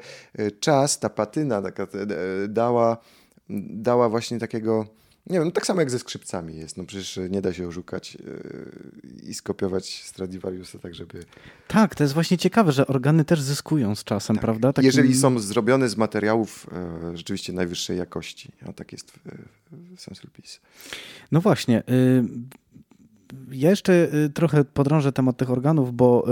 [0.60, 1.86] czas, ta patyna taka
[2.48, 2.96] dała,
[3.70, 4.86] dała właśnie takiego
[5.30, 6.76] nie wiem, no tak samo jak ze skrzypcami jest.
[6.76, 11.24] No przecież nie da się oszukać yy, i skopiować Stradivariusa tak, żeby...
[11.68, 14.42] Tak, to jest właśnie ciekawe, że organy też zyskują z czasem, tak.
[14.42, 14.72] prawda?
[14.72, 14.86] Takim...
[14.86, 18.52] Jeżeli są zrobione z materiałów e, rzeczywiście najwyższej jakości.
[18.68, 19.18] A tak jest w,
[19.96, 20.58] w Sensul Peace.
[21.32, 21.82] No właśnie.
[21.88, 22.24] Y
[23.50, 26.24] ja jeszcze y, trochę podrążę temat tych organów, bo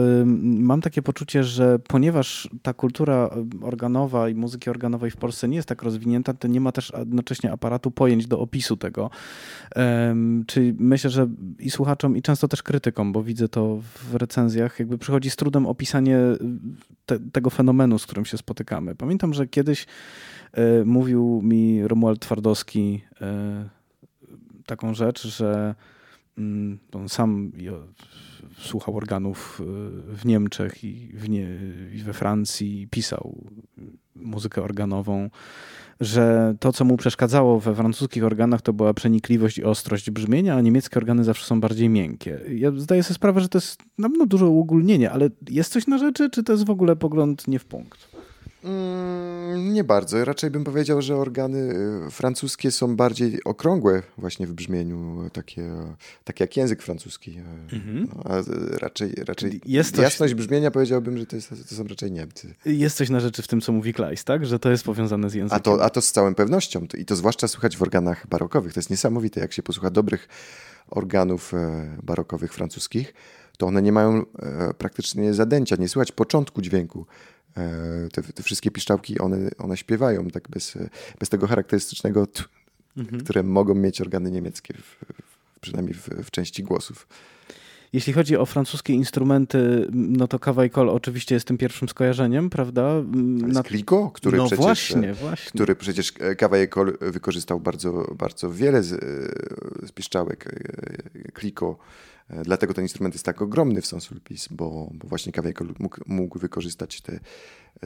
[0.45, 3.31] mam takie poczucie, że ponieważ ta kultura
[3.63, 6.93] y, organowa i muzyki organowej w Polsce nie jest tak rozwinięta, to nie ma też
[6.99, 9.11] jednocześnie aparatu pojęć do opisu tego.
[10.47, 11.29] Czyli myślę, że
[11.59, 15.67] i słuchaczom, i często też krytykom, bo widzę to w recenzjach, jakby przychodzi z trudem
[15.67, 16.39] opisanie y,
[17.07, 18.95] te, tego fenomenu, z którym się spotykamy.
[18.95, 19.87] Pamiętam, że kiedyś
[20.85, 23.05] mówił mi Romuald Twardowski
[24.67, 25.75] taką rzecz, że
[26.93, 27.53] on sam
[28.59, 31.49] słuchał organów y, w Niemczech i, w nie,
[31.95, 33.51] i we Francji, pisał
[34.17, 35.31] muzykę organową,
[36.01, 40.61] że to, co mu przeszkadzało we francuskich organach, to była przenikliwość i ostrość brzmienia, a
[40.61, 42.41] niemieckie organy zawsze są bardziej miękkie.
[42.55, 45.99] Ja zdaję sobie sprawę, że to jest na pewno duże uogólnienie, ale jest coś na
[45.99, 48.16] rzeczy, czy to jest w ogóle pogląd nie w punkt?
[48.67, 50.25] Mm, nie bardzo.
[50.25, 51.59] Raczej bym powiedział, że organy
[52.07, 55.71] y, francuskie są bardziej okrągłe właśnie w brzmieniu, takie,
[56.25, 57.39] takie jak język francuski.
[57.73, 58.09] Mhm.
[58.15, 58.43] No, a
[58.79, 60.03] raczej, raczej jest coś...
[60.03, 62.55] jasność brzmienia powiedziałbym, że to, jest, to, są raczej Niemcy.
[62.65, 64.47] Jest coś na rzeczy w tym, co mówi Kleist, tak?
[64.47, 65.57] Że to jest powiązane z językiem.
[65.57, 66.87] A to, a to z całą pewnością.
[66.99, 68.73] I to zwłaszcza słychać w organach barokowych.
[68.73, 70.29] To jest niesamowite, jak się posłucha dobrych
[70.91, 73.15] organów e, barokowych francuskich,
[73.59, 77.07] to one nie mają e, praktycznie zadęcia, nie słychać początku dźwięku.
[77.57, 80.79] E, te, te, wszystkie piszczałki, one, one śpiewają tak bez,
[81.19, 82.43] bez tego charakterystycznego, t,
[82.97, 83.23] mhm.
[83.23, 85.05] które mogą mieć organy niemieckie, w,
[85.61, 87.07] przynajmniej w, w, części głosów.
[87.93, 93.03] Jeśli chodzi o francuskie instrumenty, no to Kawajkol oczywiście jest tym pierwszym skojarzeniem, prawda?
[93.13, 93.63] Na...
[93.63, 95.51] Kliko, który no przecież, właśnie, właśnie.
[95.53, 98.89] który przecież Kawajkol wykorzystał bardzo, bardzo wiele z,
[99.87, 100.63] z piszczałek
[101.33, 101.79] Kliko
[102.16, 106.39] E, dlatego ten instrument jest tak ogromny w Sansulpis, bo, bo właśnie Kawajko mógł, mógł
[106.39, 107.21] wykorzystać te,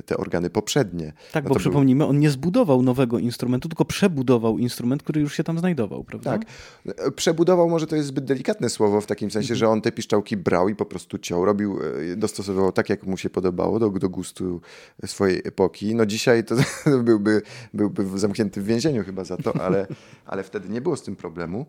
[0.06, 1.12] te organy poprzednie.
[1.32, 2.10] Tak, no bo przypomnijmy, był...
[2.10, 6.30] on nie zbudował nowego instrumentu, tylko przebudował instrument, który już się tam znajdował, prawda?
[6.30, 6.42] Tak.
[6.86, 10.36] E, przebudował może to jest zbyt delikatne słowo w takim sensie, że on te piszczałki
[10.36, 11.78] brał i po prostu ciął, robił,
[12.12, 14.60] e, dostosowywał tak, jak mu się podobało do, do gustu
[15.06, 15.94] swojej epoki.
[15.94, 16.54] No dzisiaj to
[17.04, 17.42] byłby,
[17.74, 19.86] byłby zamknięty w więzieniu chyba za to, ale,
[20.26, 21.66] ale wtedy nie było z tym problemu.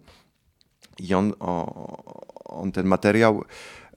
[0.99, 1.33] I on,
[2.45, 3.43] on ten materiał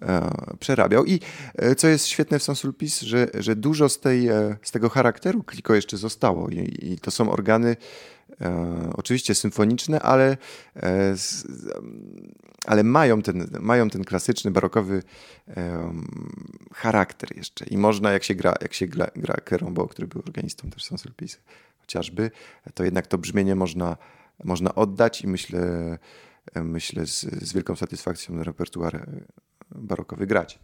[0.02, 1.04] e, przerabiał.
[1.04, 1.20] I
[1.54, 5.42] e, co jest świetne w Sansulpis, że, że dużo z, tej, e, z tego charakteru
[5.42, 6.48] kliko jeszcze zostało.
[6.48, 7.76] I, i to są organy
[8.40, 10.36] e, oczywiście symfoniczne, ale,
[10.76, 11.46] e, z,
[12.66, 15.02] ale mają, ten, mają ten klasyczny, barokowy
[15.48, 15.92] e,
[16.74, 17.64] charakter jeszcze.
[17.64, 21.38] I można, jak się gra, jak się gra, gra Kerombo, który był organistą też Sansulpis
[21.80, 22.30] chociażby,
[22.74, 23.96] to jednak to brzmienie można,
[24.44, 25.58] można oddać i myślę
[26.54, 29.24] myślę, z, z wielką satysfakcją repertuar e,
[29.74, 30.58] barokowy grać.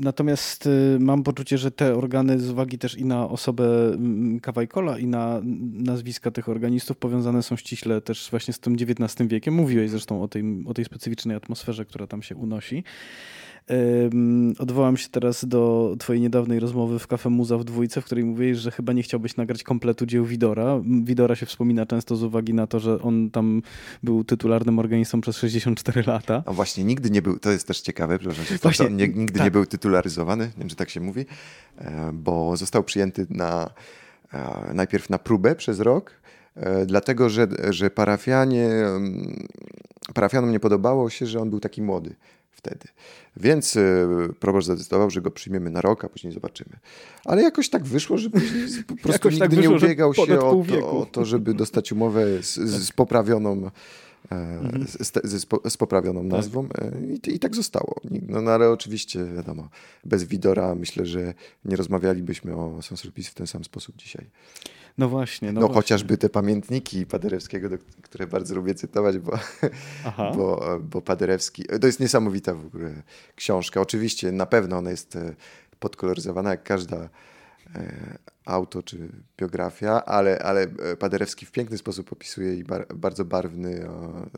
[0.00, 4.98] Natomiast y, mam poczucie, że te organy z uwagi też i na osobę mm, Kawajkola
[4.98, 5.40] i na
[5.72, 9.54] nazwiska tych organistów powiązane są ściśle też właśnie z tym XIX wiekiem.
[9.54, 12.84] Mówiłeś zresztą o tej, o tej specyficznej atmosferze, która tam się unosi.
[14.58, 18.58] Odwołam się teraz do twojej niedawnej rozmowy w Cafe Muza w dwójce, w której mówiłeś,
[18.58, 20.80] że chyba nie chciałbyś nagrać kompletu dzieł Widora.
[21.02, 23.62] Widora się wspomina często z uwagi na to, że on tam
[24.02, 26.42] był tytularnym organistą przez 64 lata.
[26.46, 29.44] A właśnie, nigdy nie był, to jest też ciekawe, przepraszam, właśnie, nie, nigdy tak.
[29.44, 31.26] nie był tytularyzowany, nie wiem, czy tak się mówi,
[31.78, 33.70] e, bo został przyjęty na,
[34.32, 36.10] e, najpierw na próbę przez rok,
[36.56, 38.70] e, dlatego że, że parafianie,
[40.14, 42.14] parafianom nie podobało się, że on był taki młody
[42.66, 42.88] wtedy.
[43.36, 44.08] Więc e,
[44.40, 46.78] proboszcz zadecydował, że go przyjmiemy na rok, a później zobaczymy.
[47.24, 48.30] Ale jakoś tak wyszło, że
[48.86, 52.42] po prostu nigdy tak wyszło, nie ubiegał się o to, o to, żeby dostać umowę
[52.42, 52.54] z,
[52.86, 53.70] z poprawioną
[54.30, 54.86] mhm.
[54.86, 56.30] z, z, z, poprawioną tak.
[56.30, 56.68] nazwą
[57.24, 58.00] I, i, tak zostało.
[58.28, 59.68] No, no, ale oczywiście, wiadomo,
[60.04, 64.26] bez Widora myślę, że nie rozmawialibyśmy o Sans w ten sam sposób dzisiaj.
[64.98, 65.52] No właśnie.
[65.52, 65.74] No, no właśnie.
[65.74, 69.38] chociażby te pamiętniki Paderewskiego, do, które bardzo lubię cytować, bo,
[70.36, 73.02] bo, bo Paderewski, to jest niesamowita w ogóle
[73.34, 73.80] książka.
[73.80, 75.18] Oczywiście na pewno ona jest
[75.78, 77.08] podkoloryzowana jak każda
[77.74, 83.24] E, auto czy biografia, ale, ale e, Paderewski w piękny sposób opisuje i bar, bardzo
[83.24, 83.88] barwny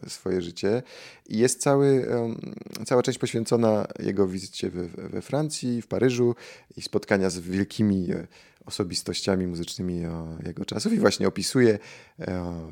[0.07, 0.83] swoje życie.
[1.27, 2.07] I jest cały,
[2.87, 6.35] cała część poświęcona jego wizycie we, we Francji, w Paryżu
[6.77, 8.27] i spotkania z wielkimi e,
[8.69, 10.03] osobistościami muzycznymi
[10.47, 11.79] jego czasów i właśnie opisuje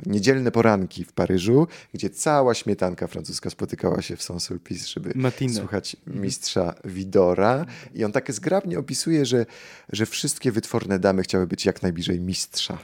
[0.06, 5.12] niedzielne poranki w Paryżu, gdzie cała śmietanka francuska spotykała się w Saint-Sulpice, żeby
[5.54, 6.24] słuchać mhm.
[6.24, 7.66] mistrza Widora.
[7.94, 9.46] I on tak zgrabnie opisuje, że,
[9.92, 12.78] że wszystkie wytworne damy chciały być jak najbliżej mistrza.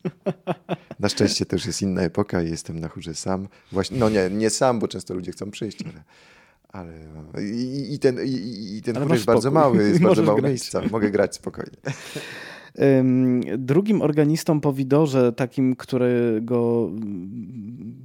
[1.00, 3.48] Na szczęście to już jest inna epoka i jestem na chórze sam.
[3.72, 6.02] Właśnie, no nie, nie sam, bo często ludzie chcą przyjść, ale...
[6.68, 6.92] Ale
[7.42, 10.82] i, i ten, i, i ten chór jest bardzo mały, jest bardzo mało miejsca.
[10.90, 11.76] Mogę grać spokojnie.
[13.58, 16.90] Drugim organistą po widorze, takim, którego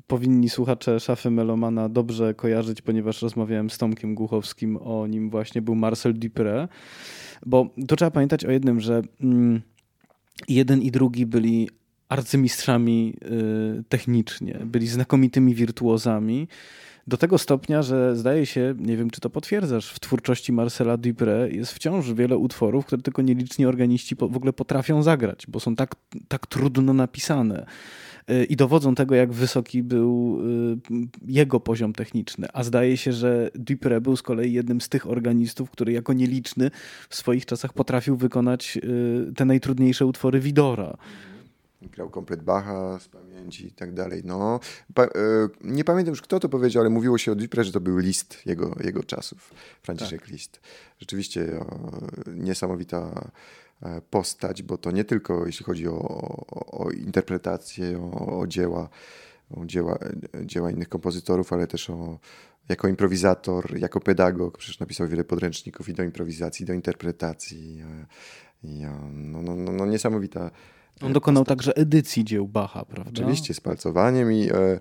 [0.08, 5.76] powinni słuchacze szafy Melomana dobrze kojarzyć, ponieważ rozmawiałem z Tomkiem Głuchowskim o nim właśnie, był
[5.76, 6.68] Marcel Dupré.
[7.46, 9.62] Bo tu trzeba pamiętać o jednym, że mm,
[10.48, 11.70] jeden i drugi byli
[12.10, 13.14] arcymistrzami
[13.80, 16.48] y, technicznie, byli znakomitymi wirtuozami
[17.08, 21.54] do tego stopnia, że zdaje się, nie wiem czy to potwierdzasz, w twórczości Marcela Dupré
[21.54, 25.96] jest wciąż wiele utworów, które tylko nieliczni organiści w ogóle potrafią zagrać, bo są tak,
[26.28, 27.66] tak trudno napisane
[28.30, 30.78] y, i dowodzą tego, jak wysoki był y,
[31.28, 32.48] jego poziom techniczny.
[32.54, 36.72] A zdaje się, że Dupré był z kolei jednym z tych organistów, który jako nieliczny
[37.10, 40.98] w swoich czasach potrafił wykonać y, te najtrudniejsze utwory Widora
[41.90, 44.22] grał komplet Bacha z pamięci i tak dalej.
[44.26, 44.60] No,
[44.94, 45.10] pa, e,
[45.62, 48.46] nie pamiętam już kto to powiedział, ale mówiło się o Dupré, że to był list
[48.46, 50.30] jego, jego czasów, Franciszek tak.
[50.30, 50.60] List.
[51.00, 51.92] Rzeczywiście o,
[52.28, 53.30] niesamowita
[53.82, 58.90] e, postać, bo to nie tylko jeśli chodzi o, o, o interpretację, o, o, dzieła,
[59.52, 60.00] o dzieła,
[60.46, 62.20] dzieła innych kompozytorów, ale też o,
[62.70, 67.82] jako improwizator, jako pedagog, przecież napisał wiele podręczników i do improwizacji, do interpretacji.
[67.82, 68.06] E,
[68.64, 70.52] I, no, no, no, no niesamowita
[71.04, 73.12] on dokonał także edycji dzieł Bacha, prawda?
[73.12, 74.80] Oczywiście, z palcowaniem i e,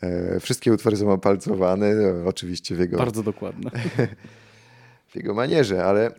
[0.00, 2.96] e, wszystkie utwory są opalcowane, e, oczywiście w jego...
[2.98, 3.70] Bardzo dokładne.
[5.10, 6.10] w jego manierze, ale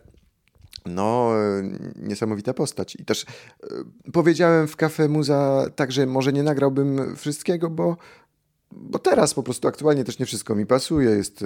[0.86, 1.64] no, e,
[1.96, 2.96] niesamowita postać.
[2.96, 3.68] I też e,
[4.14, 7.98] powiedziałem w Cafe Muza tak, że może nie nagrałbym wszystkiego, bo,
[8.72, 11.10] bo teraz po prostu aktualnie też nie wszystko mi pasuje.
[11.10, 11.46] Jest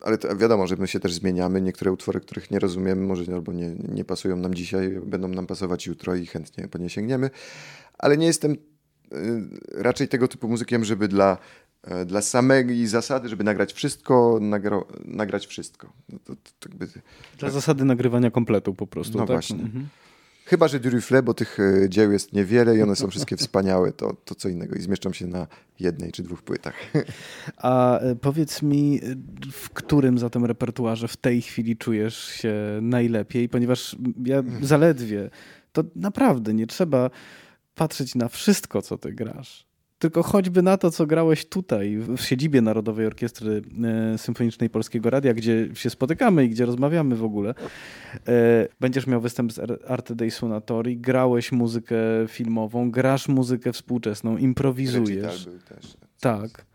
[0.00, 1.60] ale to wiadomo, że my się też zmieniamy.
[1.60, 5.86] Niektóre utwory, których nie rozumiemy, może albo nie, nie pasują nam dzisiaj, będą nam pasować
[5.86, 7.30] jutro i chętnie po nie sięgniemy.
[7.98, 8.56] Ale nie jestem y,
[9.74, 11.38] raczej tego typu muzykiem, żeby dla,
[12.02, 15.92] y, dla samej zasady, żeby nagrać wszystko, nagra, nagrać wszystko.
[16.08, 16.88] No to, to, jakby,
[17.38, 19.18] dla zasady nagrywania kompletu po prostu.
[19.18, 19.36] No tak?
[19.36, 19.62] właśnie.
[19.62, 19.88] Mhm.
[20.50, 24.16] Chyba, że Durufle, bo tych e, dzieł jest niewiele i one są wszystkie wspaniałe, to,
[24.24, 25.46] to co innego i zmieszczą się na
[25.80, 26.74] jednej czy dwóch płytach.
[27.56, 29.00] A e, powiedz mi,
[29.52, 33.48] w którym zatem repertuarze w tej chwili czujesz się najlepiej?
[33.48, 35.30] Ponieważ ja zaledwie,
[35.72, 37.10] to naprawdę nie trzeba
[37.74, 39.69] patrzeć na wszystko, co ty grasz
[40.00, 43.62] tylko choćby na to, co grałeś tutaj, w siedzibie Narodowej Orkiestry
[44.14, 47.54] e, Symfonicznej Polskiego Radia, gdzie się spotykamy i gdzie rozmawiamy w ogóle.
[48.28, 51.96] E, będziesz miał występ z Arte dei Suonatori, grałeś muzykę
[52.28, 55.48] filmową, grasz muzykę współczesną, improwizujesz.
[56.20, 56.69] Tak.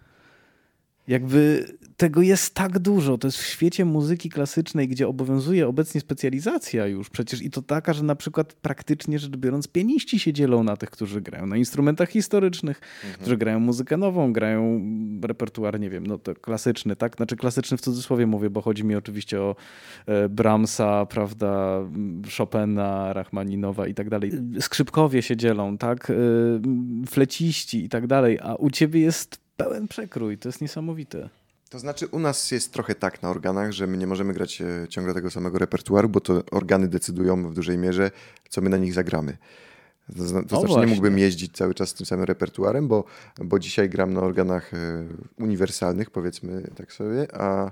[1.07, 1.65] Jakby
[1.97, 3.17] tego jest tak dużo.
[3.17, 7.93] To jest w świecie muzyki klasycznej, gdzie obowiązuje obecnie specjalizacja już przecież i to taka,
[7.93, 12.09] że na przykład praktycznie rzecz biorąc pianiści się dzielą na tych, którzy grają na instrumentach
[12.09, 13.13] historycznych, mhm.
[13.13, 14.81] którzy grają muzykę nową, grają
[15.23, 17.15] repertuar, nie wiem, no to klasyczny, tak?
[17.15, 19.55] Znaczy klasyczny w cudzysłowie mówię, bo chodzi mi oczywiście o
[20.05, 21.81] e, Brahmsa, prawda,
[22.37, 24.31] Chopina, Rachmaninowa i tak dalej.
[24.59, 26.11] Skrzypkowie się dzielą, tak?
[26.11, 26.13] E,
[27.07, 31.29] fleciści i tak dalej, a u ciebie jest pełen przekrój, to jest niesamowite.
[31.69, 34.87] To znaczy u nas jest trochę tak na organach, że my nie możemy grać e,
[34.89, 38.11] ciągle tego samego repertuaru, bo to organy decydują w dużej mierze,
[38.49, 39.37] co my na nich zagramy.
[40.07, 40.77] To, to znaczy właśnie.
[40.77, 43.03] nie mógłbym jeździć cały czas z tym samym repertuarem, bo,
[43.37, 47.71] bo dzisiaj gram na organach e, uniwersalnych, powiedzmy tak sobie, a,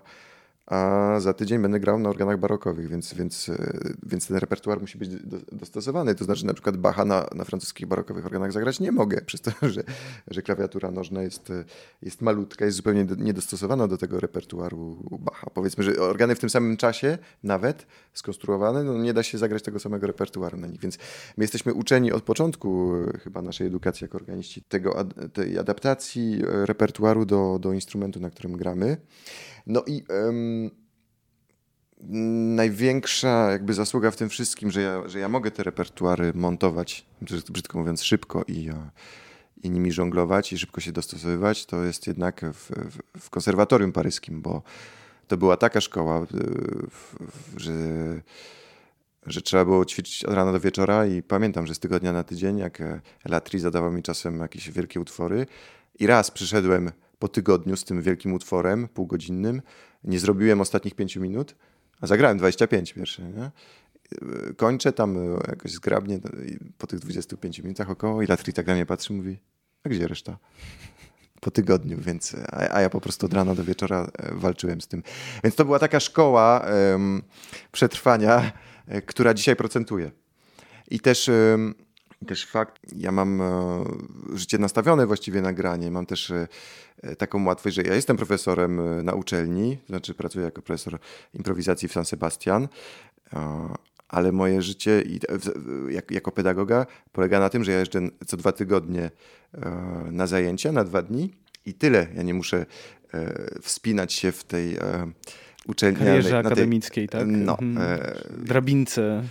[0.66, 4.98] a za tydzień będę grał na organach barokowych, więc, więc, e, więc ten repertuar musi
[4.98, 6.16] być do, dostosowany.
[6.16, 9.52] To znaczy na przykład Bacha na, na francuskich barokowych organach zagrać nie mogę, przez to,
[9.62, 9.84] że,
[10.28, 11.64] że klawiatura nożna jest, e,
[12.02, 15.50] jest malutka, jest zupełnie niedostosowana do tego repertuaru Bacha.
[15.50, 19.80] Powiedzmy, że organy w tym samym czasie nawet skonstruowane, no nie da się zagrać tego
[19.80, 20.98] samego repertuaru na nich, więc
[21.38, 27.26] my jesteśmy uczeni od początku e, chyba naszej edukacji jako organiści tego, tej adaptacji repertuaru
[27.26, 28.98] do, do instrumentu, na którym gramy.
[29.68, 30.72] No i um,
[32.56, 37.06] największa jakby zasługa w tym wszystkim, że ja, że ja mogę te repertuary montować,
[37.50, 38.90] brzydko mówiąc, szybko i, e,
[39.64, 44.42] i nimi żonglować i szybko się dostosowywać, to jest jednak w, w, w konserwatorium paryskim,
[44.42, 44.64] bo
[45.34, 46.26] to była taka szkoła, e,
[47.58, 47.74] że,
[49.26, 52.58] że trzeba było ćwiczyć od rana do wieczora i pamiętam, że z tygodnia na tydzień,
[52.58, 52.84] jak
[53.26, 55.46] Latri zadawał mi czasem jakieś wielkie utwory
[56.00, 59.62] i raz przyszedłem po tygodniu z tym wielkim utworem półgodzinnym.
[60.04, 61.56] Nie zrobiłem ostatnich pięciu minut,
[62.02, 63.24] a zagrałem 25 pierwsze.
[63.24, 63.52] Nie?
[64.58, 65.18] Kończę tam
[65.48, 66.20] jakoś zgrabnie
[66.78, 69.38] po tych 25 minutach około i Latri tak na mnie patrzy mówi,
[69.84, 70.38] a gdzie reszta?
[71.44, 74.88] Po tygodniu, więc, a, a, ja po prostu od rana do wieczora e, walczyłem z
[74.88, 75.04] tym.
[75.44, 77.22] Więc to była taka szkoła um,
[77.72, 78.52] przetrwania,
[78.88, 80.12] e, która dzisiaj procentuje.
[80.92, 81.76] I też um,
[82.28, 83.84] też fakt, ja mam e,
[84.34, 85.92] życie nastawione właściwie na granie.
[85.92, 86.34] Mam też
[87.18, 91.00] taką łatwość, że ja jestem profesorem na uczelni, to znaczy pracuję jako profesor
[91.34, 92.68] improwizacji w San Sebastian,
[94.14, 95.04] ale moje życie
[96.10, 99.12] jako pedagoga polega na tym, że ja jeżdżę co dwa tygodnie
[100.12, 101.34] na zajęcia, na dwa dni
[101.66, 102.08] i tyle.
[102.16, 102.66] Ja nie muszę
[103.62, 104.78] wspinać się w tej
[105.68, 105.98] uczelni.
[105.98, 107.28] Karierze akademickiej, tej, tak?
[107.28, 107.58] No.
[107.60, 108.00] Mhm.
[108.38, 109.24] Drabince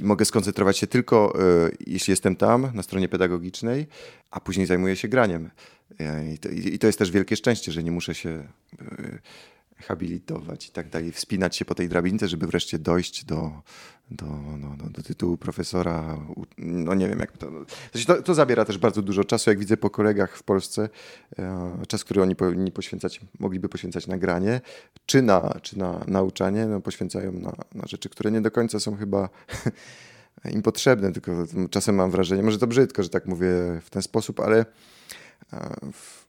[0.00, 3.86] i mogę skoncentrować się tylko, e, jeśli jestem tam, na stronie pedagogicznej,
[4.30, 5.50] a później zajmuję się graniem.
[6.00, 9.18] E, I to, I to, jest też wielkie szczęście, że nie muszę się e,
[9.78, 13.62] habilitować i tak dalej, wspinać się po tej drabince, żeby wreszcie dojść do,
[14.10, 14.26] do,
[14.58, 16.18] no, do, do tytułu profesora.
[16.58, 17.46] No nie wiem, jak to,
[18.06, 18.22] to.
[18.22, 20.88] To zabiera też bardzo dużo czasu, jak widzę po kolegach w Polsce.
[21.88, 24.60] Czas, który oni powinni poświęcać, mogliby poświęcać na granie,
[25.06, 28.96] czy na, czy na nauczanie, no, poświęcają na, na rzeczy, które nie do końca są
[28.96, 29.28] chyba
[30.54, 31.32] im potrzebne, tylko
[31.70, 33.48] czasem mam wrażenie, może to brzydko, że tak mówię
[33.82, 34.66] w ten sposób, ale
[35.92, 36.25] w,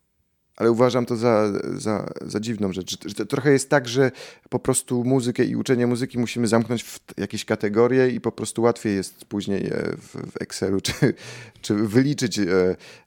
[0.58, 2.98] ale uważam to za, za, za dziwną rzecz.
[3.30, 4.12] Trochę jest tak, że
[4.50, 8.96] po prostu muzykę i uczenie muzyki musimy zamknąć w jakieś kategorie i po prostu łatwiej
[8.96, 10.94] jest później e, w, w Excelu czy,
[11.62, 12.46] czy wyliczyć, e,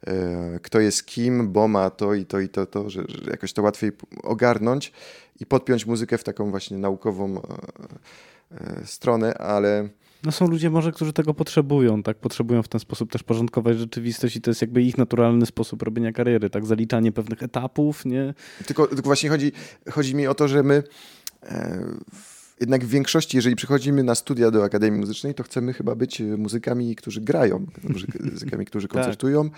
[0.06, 3.52] e, kto jest kim, bo ma to i to i to, to że, że jakoś
[3.52, 3.92] to łatwiej
[4.22, 4.92] ogarnąć
[5.40, 7.42] i podpiąć muzykę w taką właśnie naukową
[8.84, 9.88] stronę, ale
[10.24, 12.16] no są ludzie może, którzy tego potrzebują, tak?
[12.16, 16.12] Potrzebują w ten sposób też porządkować rzeczywistość i to jest jakby ich naturalny sposób robienia
[16.12, 16.66] kariery, tak?
[16.66, 18.34] Zaliczanie pewnych etapów, nie?
[18.66, 19.52] Tylko, tylko właśnie chodzi,
[19.90, 20.82] chodzi mi o to, że my
[21.42, 21.84] e,
[22.60, 26.96] jednak w większości, jeżeli przychodzimy na studia do Akademii Muzycznej, to chcemy chyba być muzykami,
[26.96, 27.66] którzy grają,
[28.32, 28.94] muzykami, którzy tak.
[28.94, 29.50] koncertują.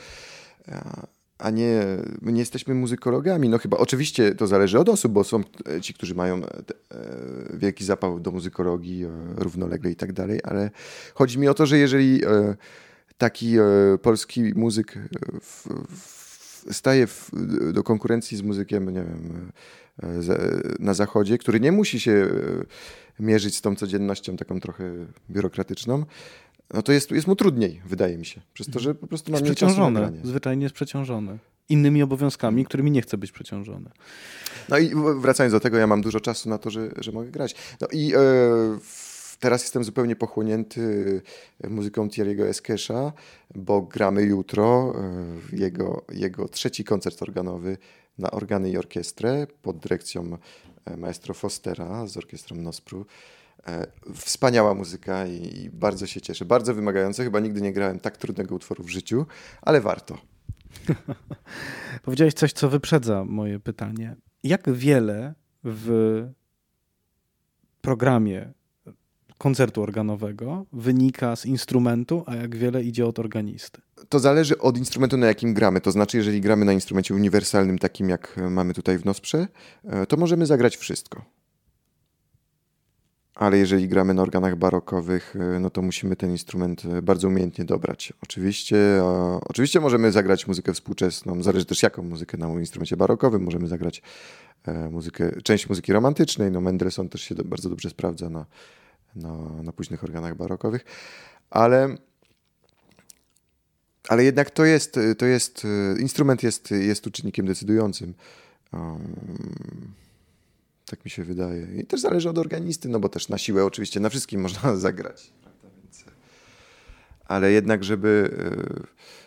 [0.65, 1.83] tak a nie,
[2.21, 3.49] my nie jesteśmy muzykologami.
[3.49, 5.43] No chyba, oczywiście to zależy od osób, bo są
[5.81, 10.71] ci, którzy mają e, e, wielki zapał do muzykologii, e, równolegle i tak dalej, ale
[11.15, 12.21] chodzi mi o to, że jeżeli
[13.19, 13.57] taki
[14.03, 14.99] polski muzyk
[16.71, 17.07] staje
[17.73, 19.53] do konkurencji z muzykiem, nie wiem,
[20.79, 22.29] na zachodzie, który nie musi się
[23.21, 24.85] mierzyć z tą codziennością taką trochę
[25.31, 26.05] biurokratyczną,
[26.75, 28.41] no to jest, jest mu trudniej, wydaje mi się.
[28.55, 31.39] Przez to, że po prostu jest przeciążone, zwyczajnie jest przeciążone.
[31.69, 33.91] Innymi obowiązkami, którymi nie chce być przeciążony.
[34.69, 37.55] No i wracając do tego, ja mam dużo czasu na to, że, że mogę grać.
[37.81, 38.19] No i e,
[39.41, 41.23] teraz jestem zupełnie pochłonięty
[41.69, 43.13] muzyką Thierry'ego Eskesza,
[43.55, 44.95] bo gramy jutro
[45.53, 47.77] e, jego, jego trzeci koncert organowy
[48.19, 50.37] na organy i orkiestrę pod dyrekcją
[50.85, 53.07] e, maestro Fostera z orkiestrą Nospru.
[53.67, 56.45] E, wspaniała muzyka i, bardzo się cieszę.
[56.45, 57.25] Bardzo wymagające.
[57.25, 59.27] Chyba nigdy nie grałem tak trudnego utworu w życiu,
[59.63, 60.19] ale warto.
[62.05, 64.17] Powiedziałeś coś, co wyprzedza moje pytanie.
[64.43, 65.35] Jak wiele
[65.65, 66.29] w
[67.81, 68.53] programie
[69.39, 73.81] koncertu organowego wynika z instrumentu, a jak wiele idzie od organisty?
[74.09, 75.81] To zależy od instrumentu, na jakim gramy.
[75.81, 79.47] To znaczy, jeżeli gramy na instrumencie uniwersalnym, takim jak mamy tutaj w Nosprze,
[80.09, 81.42] to możemy zagrać wszystko
[83.35, 87.65] ale jeżeli gramy na organach barokowych, e, no to musimy ten instrument e, bardzo umiejętnie
[87.65, 88.13] dobrać.
[88.23, 88.77] Oczywiście,
[89.49, 94.03] oczywiście możemy zagrać muzykę współczesną, zależy też jaką muzykę na instrumencie barokowym, możemy zagrać
[94.65, 98.47] e, muzykę, część muzyki romantycznej, no Mendelssohn też się do, bardzo dobrze sprawdza na,
[99.17, 100.85] na, na późnych organach barokowych,
[101.51, 101.97] ale
[104.09, 105.67] ale jednak to jest, to jest
[106.01, 108.15] instrument jest, jest tu czynnikiem decydującym.
[108.73, 110.02] Um,
[110.93, 111.67] tak mi się wydaje.
[111.77, 115.33] I też zależy od organisty, no bo też na siłę oczywiście na wszystkim można zagrać.
[115.83, 116.05] Więc,
[117.25, 118.37] ale jednak, żeby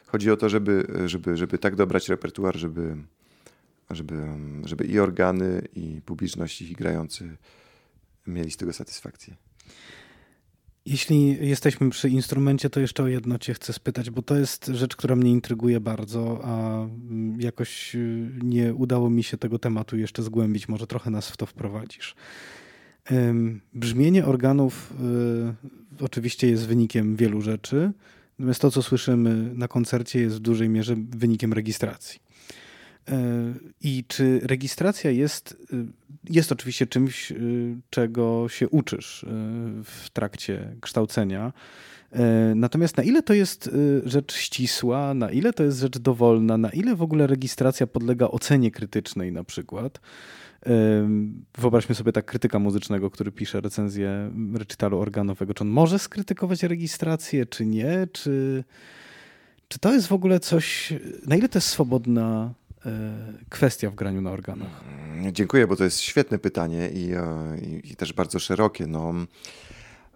[0.05, 2.95] chodzi o to, żeby, żeby, żeby tak dobrać repertuar, żeby,
[3.89, 4.23] żeby,
[4.63, 7.37] żeby i organy, i publiczność, i grający
[8.27, 9.35] mieli z tego satysfakcję.
[10.85, 14.95] Jeśli jesteśmy przy instrumencie, to jeszcze o jedno Cię chcę spytać, bo to jest rzecz,
[14.95, 20.23] która mnie intryguje bardzo, a mm, jakoś y, nie udało mi się tego tematu jeszcze
[20.23, 20.67] zgłębić.
[20.67, 22.15] Może trochę nas w to wprowadzisz.
[23.73, 24.93] Brzmienie organów
[25.99, 27.91] y, oczywiście jest wynikiem wielu rzeczy,
[28.39, 32.24] natomiast to, co słyszymy na koncercie, jest w dużej mierze wynikiem rejestracji.
[33.81, 35.85] I czy rejestracja jest, y,
[36.29, 39.27] jest oczywiście czymś, y, czego się uczysz y,
[39.83, 41.53] w trakcie kształcenia.
[42.55, 43.69] Natomiast na ile to jest
[44.05, 48.71] rzecz ścisła, na ile to jest rzecz dowolna, na ile w ogóle rejestracja podlega ocenie
[48.71, 49.99] krytycznej na przykład.
[51.57, 55.53] Wyobraźmy sobie tak krytyka muzycznego, który pisze recenzję recitalu organowego.
[55.53, 58.07] Czy on może skrytykować rejestrację, czy nie?
[58.11, 58.63] Czy,
[59.67, 60.93] czy to jest w ogóle coś,
[61.27, 62.53] na ile to jest swobodna
[63.49, 64.83] kwestia w graniu na organach?
[65.31, 68.87] Dziękuję, bo to jest świetne pytanie i, e, i, i też bardzo szerokie.
[68.87, 69.13] No,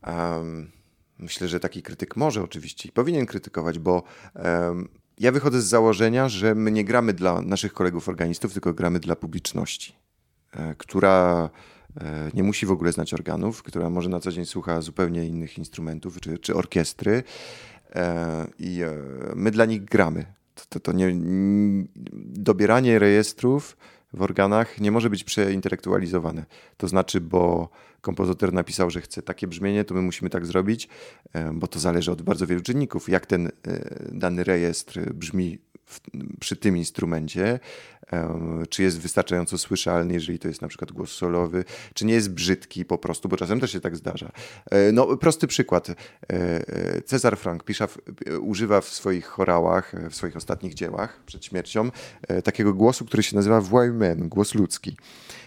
[0.08, 0.72] um,
[1.20, 4.04] myślę, że taki krytyk może oczywiście i powinien krytykować, bo
[4.36, 9.00] um, ja wychodzę z założenia, że my nie gramy dla naszych kolegów organistów, tylko gramy
[9.00, 9.96] dla publiczności,
[10.54, 11.50] e, która
[12.34, 16.22] nie musi w ogóle znać organów, która może na co dzień słucha zupełnie innych instrumentów
[16.22, 17.24] czy, czy orkiestry.
[18.60, 18.82] I
[19.36, 20.26] my dla nich gramy
[20.70, 21.14] to, to nie,
[22.50, 23.78] dobieranie rejestrów
[24.14, 26.46] w organach nie może być przeintelektualizowane.
[26.78, 27.70] To znaczy, bo
[28.02, 30.90] kompozytor napisał, że chce takie brzmienie, to my musimy tak zrobić,
[31.34, 33.10] e, bo to zależy od bardzo wielu czynników.
[33.10, 33.52] Jak ten e,
[34.12, 36.02] dany rejestr brzmi w,
[36.40, 37.60] przy tym instrumencie,
[38.70, 42.86] czy jest wystarczająco słyszalny, jeżeli to jest na przykład głos solowy, czy nie jest brzydki
[42.86, 44.32] po prostu, bo czasem też się tak zdarza.
[44.72, 45.90] E, no, prosty przykład.
[45.90, 45.96] E,
[46.30, 47.88] e, Cezar Frank Pisza
[48.42, 51.92] używa w swoich chorałach, w swoich ostatnich dziełach przed śmiercią
[52.44, 54.98] takiego głosu, który się nazywa voix głos ludzki.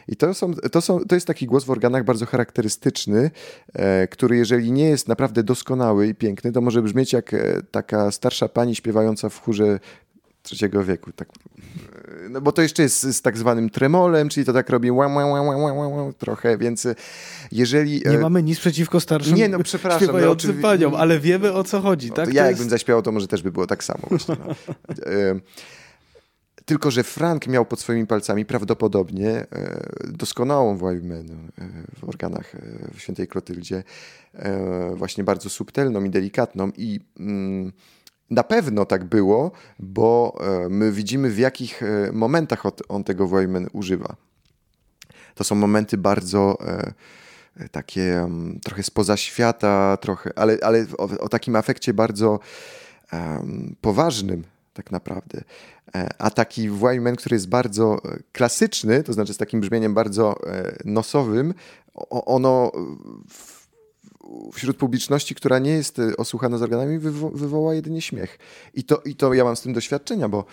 [0.09, 2.41] I to, są, to, są, to jest taki głos w organach bardzo charakterystyczny,
[4.11, 7.34] który jeżeli nie jest naprawdę doskonały i piękny, to może brzmieć jak
[7.70, 9.78] taka starsza pani śpiewająca w chórze
[10.43, 11.12] trzeciego wieku.
[11.12, 11.28] Tak.
[12.30, 15.30] No bo to jeszcze jest z tak zwanym tremolem, czyli to tak robi łam, łam,
[15.30, 16.95] łam, łam, łam, łam, trochę, więc e,
[17.53, 18.03] jeżeli...
[18.07, 20.62] Nie e, mamy nic przeciwko starszym nie, no, przepraszam, no, oczywi...
[20.62, 22.09] paniom, ale wiemy o co chodzi.
[22.09, 22.34] No, tak?
[22.34, 22.70] ja jakbym jest...
[22.70, 24.01] zaśpiewał, to może też by było tak samo.
[24.09, 24.55] Właśnie, no.
[26.63, 29.47] E, tylko, że Frank miał pod swoimi palcami prawdopodobnie
[30.05, 31.35] doskonałą Wajmenę
[31.99, 32.53] w organach
[32.95, 33.83] w świętej Klotyldzie,
[34.95, 37.73] właśnie bardzo subtelną i delikatną i mm,
[38.33, 43.69] na pewno tak było, bo e, my widzimy w jakich e, momentach on tego Wojmen
[43.73, 44.17] używa.
[45.35, 51.29] To są momenty bardzo e, takie mm, trochę spoza świata, trochę, ale, ale o, o
[51.29, 52.41] takim afekcie bardzo
[53.81, 55.45] poważnym tak naprawdę.
[56.18, 57.99] A taki Wojmen, który jest bardzo
[58.33, 60.37] klasyczny, to znaczy z takim brzmieniem bardzo
[60.85, 61.55] nosowym,
[62.11, 62.73] ono
[64.53, 68.39] wśród publiczności, która nie jest e, osłuchana z organami, wywo wywoła jedynie śmiech.
[68.75, 70.45] I to, I to ja mam z tym doświadczenia, bo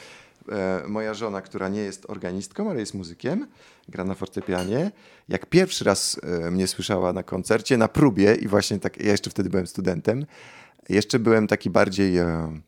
[0.52, 3.48] e, moja żona, która nie jest organistką, ale jest muzykiem,
[3.90, 4.92] gra na fortepianie,
[5.30, 9.30] jak pierwszy raz e, mnie słyszała na koncercie, na próbie i właśnie tak, ja jeszcze
[9.30, 10.26] wtedy byłem studentem,
[10.90, 12.60] jeszcze byłem taki bardziej e,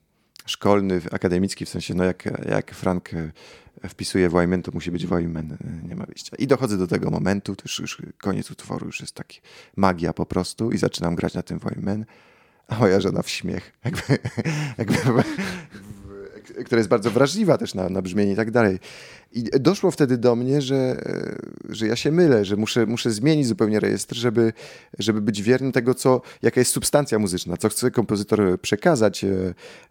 [0.45, 5.51] szkolny, akademicki, w sensie, no jak, jak Frank e, wpisuje Wojmen, to musi być Wojmen,
[5.51, 6.35] e, nie ma wyjścia.
[6.39, 9.41] I dochodzę do tego momentu, to już, już koniec utworu, już jest taki
[9.75, 12.05] magia po prostu i zaczynam grać na tym Wojmen,
[12.67, 14.17] a moja żona w śmiech, jakby,
[14.77, 14.97] jakby
[16.65, 18.79] która jest bardzo wrażliwa też na, na brzmienie i tak dalej.
[19.33, 21.01] I doszło wtedy do mnie, że,
[21.69, 24.53] że ja się mylę, że muszę, muszę zmienić zupełnie rejestr, żeby,
[24.99, 29.25] żeby być wierny tego, co, jaka jest substancja muzyczna, co chce kompozytor przekazać.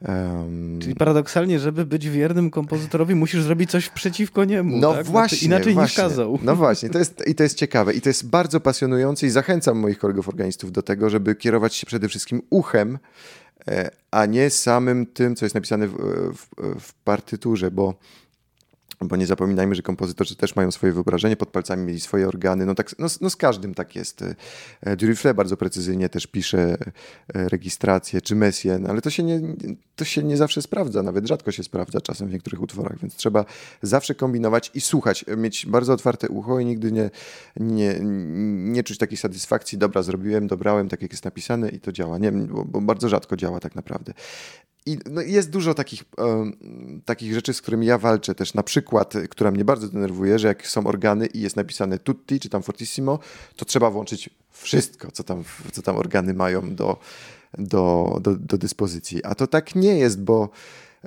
[0.08, 0.78] Um...
[0.82, 4.76] Czyli paradoksalnie, żeby być wiernym kompozytorowi, musisz zrobić coś przeciwko niemu.
[4.76, 5.06] No tak?
[5.06, 5.38] właśnie.
[5.38, 6.02] Znaczy, inaczej właśnie.
[6.04, 6.38] niż kazał.
[6.42, 7.94] No właśnie, to jest, i to jest ciekawe.
[7.94, 11.86] I to jest bardzo pasjonujące i zachęcam moich kolegów organistów do tego, żeby kierować się
[11.86, 12.98] przede wszystkim uchem,
[14.11, 15.94] a nie samym tym, co jest napisane w,
[16.34, 16.46] w,
[16.80, 17.94] w partyturze, bo
[19.01, 22.66] bo nie zapominajmy, że kompozytorzy też mają swoje wyobrażenie, pod palcami mieli swoje organy.
[22.66, 24.24] No, tak, no, no z każdym tak jest.
[24.80, 26.76] E, Durifle bardzo precyzyjnie też pisze
[27.34, 29.40] e, rejestrację, czy Messien, ale to się, nie,
[29.96, 33.44] to się nie zawsze sprawdza, nawet rzadko się sprawdza czasem w niektórych utworach, więc trzeba
[33.82, 37.11] zawsze kombinować i słuchać, mieć bardzo otwarte ucho i nigdy nie,
[37.57, 37.98] nie,
[38.72, 42.18] nie czuć takiej satysfakcji, dobra, zrobiłem, dobrałem, tak jak jest napisane i to działa.
[42.18, 44.12] Nie, bo, bo bardzo rzadko działa tak naprawdę.
[44.86, 48.54] I no, jest dużo takich, um, takich rzeczy, z którymi ja walczę też.
[48.54, 52.48] Na przykład, która mnie bardzo denerwuje, że jak są organy i jest napisane tutti czy
[52.48, 53.18] tam fortissimo,
[53.56, 56.98] to trzeba włączyć wszystko, co tam, co tam organy mają do,
[57.58, 59.24] do, do, do dyspozycji.
[59.24, 60.48] A to tak nie jest, bo,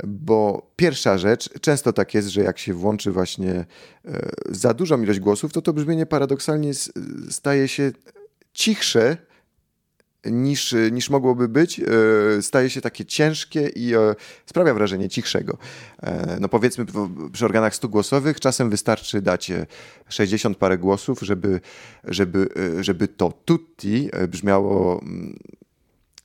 [0.04, 3.66] bo pierwsza rzecz, często tak jest, że jak się włączy właśnie
[4.06, 6.72] e, za dużą ilość głosów, to to brzmienie paradoksalnie
[7.30, 7.92] staje się
[8.54, 9.18] cichsze
[10.26, 11.84] niż, niż mogłoby być, e,
[12.42, 14.16] staje się takie ciężkie i e,
[14.46, 15.58] sprawia wrażenie cichszego.
[16.04, 16.86] E, no powiedzmy
[17.32, 19.52] przy organach stugłosowych czasem wystarczy dać
[20.10, 21.62] 60 parę głosów, żeby,
[22.04, 22.50] żeby,
[22.82, 25.40] żeby to tutti brzmiało mm,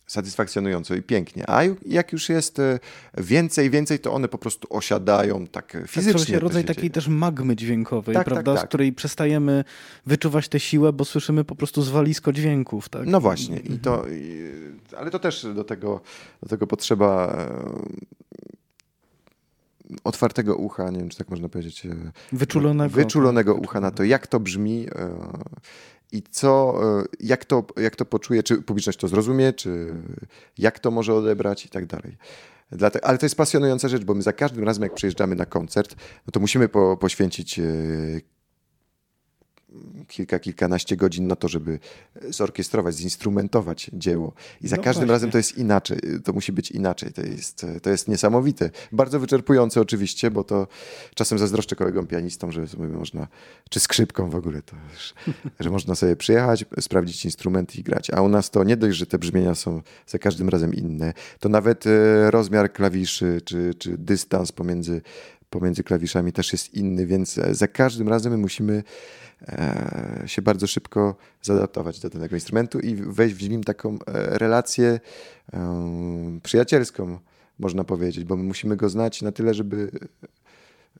[0.08, 1.50] satysfakcjonująco i pięknie.
[1.50, 2.78] A jak już jest e,
[3.16, 6.20] więcej, więcej, to one po prostu osiadają tak e, fizycznie.
[6.20, 6.90] To się rodzaj się takiej dzieje.
[6.90, 8.52] też magmy dźwiękowej, tak, tak prawda?
[8.52, 8.66] Tak, tak.
[8.66, 9.64] Z której przestajemy
[10.06, 12.88] wyczuwać tę siłę, bo słyszymy po prostu zwalisko dźwięków.
[12.88, 13.06] Tak?
[13.06, 13.58] No właśnie.
[13.58, 14.50] I to, i,
[14.98, 16.00] ale to też do tego,
[16.42, 18.08] do tego potrzeba e,
[20.04, 21.86] otwartego ucha, nie wiem, czy tak można powiedzieć.
[22.32, 22.94] Wyczulonego.
[22.94, 24.86] Wyczulonego ucha na to, jak to brzmi
[26.12, 29.94] i co, e, jak to, jak to poczuje, czy publiczność to zrozumie, czy
[30.58, 31.66] jak to może odebrać?
[31.66, 32.16] I tak dalej.
[33.02, 35.96] Ale to jest pasjonująca rzecz, bo my za każdym razem, jak przyjeżdżamy na koncert,
[36.26, 37.62] no to musimy po, poświęcić e,
[40.08, 41.78] kilka, kilkanaście godzin na to, żeby
[42.28, 44.32] zorkiestrować, zinstrumentować dzieło.
[44.60, 45.12] I za no każdym właśnie.
[45.12, 47.12] razem to jest inaczej, to musi być inaczej.
[47.12, 48.70] To jest, to jest niesamowite.
[48.92, 50.66] Bardzo wyczerpujące oczywiście, bo to
[51.14, 53.28] czasem zazdroszczę kolegom pianistom, że sobie można,
[53.70, 54.76] czy skrzypką w ogóle, to,
[55.60, 58.10] że można sobie przyjechać, sprawdzić instrument i grać.
[58.10, 61.48] A u nas to nie dość, że te brzmienia są za każdym razem inne, to
[61.48, 65.00] nawet e, rozmiar klawiszy, czy, czy dystans pomiędzy,
[65.50, 68.82] pomiędzy klawiszami też jest inny, więc e, za każdym razem my musimy
[69.42, 75.00] E, się bardzo szybko zaadaptować do danego instrumentu i wejść w nim taką e, relację
[76.42, 77.18] przyjacielską,
[77.58, 79.90] można powiedzieć, bo my musimy go znać na tyle, żeby,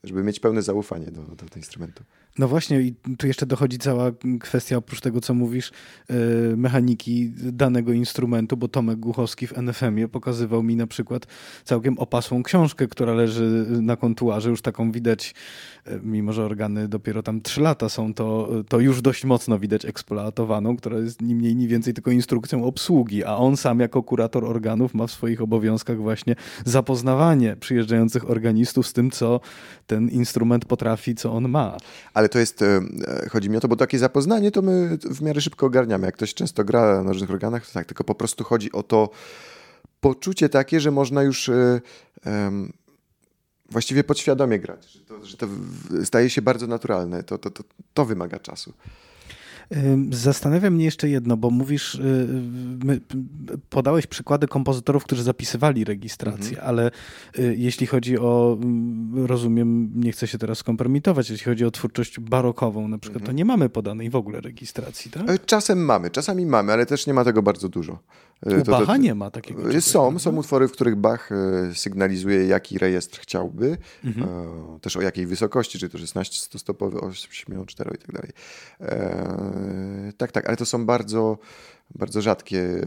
[0.03, 2.03] żeby mieć pełne zaufanie do, do tego instrumentu.
[2.37, 5.71] No właśnie, i tu jeszcze dochodzi cała kwestia, oprócz tego, co mówisz,
[6.09, 6.15] e,
[6.55, 11.27] mechaniki danego instrumentu, bo Tomek Głuchowski w NFM-ie pokazywał mi na przykład
[11.63, 15.35] całkiem opasłą książkę, która leży na kontuarze, już taką widać,
[15.85, 19.85] e, mimo że organy dopiero tam trzy lata są, to, to już dość mocno widać
[19.85, 24.45] eksploatowaną, która jest ni mniej, ni więcej tylko instrukcją obsługi, a on sam jako kurator
[24.45, 29.39] organów ma w swoich obowiązkach właśnie zapoznawanie przyjeżdżających organistów z tym, co
[29.87, 31.77] ten instrument potrafi, co on ma.
[32.19, 32.81] Ale to jest, e,
[33.29, 36.05] chodzi mi o to, bo takie zapoznanie to my w miarę szybko ogarniamy.
[36.05, 39.09] Jak ktoś często gra na różnych organach, to tak, tylko po prostu chodzi o to
[39.99, 41.51] poczucie takie, że można już
[42.25, 42.73] um,
[43.69, 45.47] właściwie podświadomie grać, że to, że to
[46.03, 47.23] staje się bardzo naturalne.
[47.23, 47.63] To, to, to,
[47.93, 48.73] to wymaga czasu.
[50.11, 52.27] Zastanawia mnie jeszcze jedno, bo mówisz, y,
[53.69, 56.67] podałeś przykłady kompozytorów, którzy zapisywali rejestrację, mhm.
[56.67, 56.91] ale
[57.39, 62.19] y, jeśli chodzi o, mm, rozumiem, nie chcę się teraz skompromitować, jeśli chodzi o twórczość
[62.19, 63.35] barokową na przykład, mhm.
[63.35, 65.29] to nie mamy podanej w ogóle rejestracji, tak?
[65.29, 67.99] E, czasem mamy, czasami mamy, ale też nie ma tego bardzo dużo.
[68.45, 69.63] E, U to, Bacha to, nie ma takiego.
[69.63, 74.27] Czegoś, są, są utwory, w których Bach e, sygnalizuje, jaki rejestr chciałby, mhm.
[74.79, 78.31] też o jakiej wysokości, czy to 16-stopowy, 8, 4 i tak dalej.
[80.17, 81.37] Tak, tak, ale to są bardzo,
[81.95, 82.85] bardzo rzadkie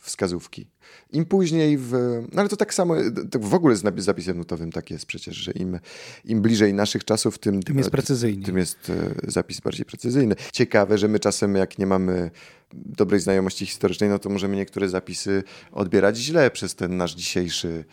[0.00, 0.66] wskazówki.
[1.12, 1.92] Im później, w,
[2.32, 2.94] no ale to tak samo,
[3.30, 5.78] to w ogóle z zapisem nutowym tak jest przecież, że im,
[6.24, 8.44] im bliżej naszych czasów, tym, tym jest precyzyjny.
[8.44, 10.34] Tym jest e, zapis bardziej precyzyjny.
[10.52, 12.30] Ciekawe, że my czasem jak nie mamy
[12.72, 15.42] dobrej znajomości historycznej, no to możemy niektóre zapisy
[15.72, 17.84] odbierać źle przez ten nasz dzisiejszy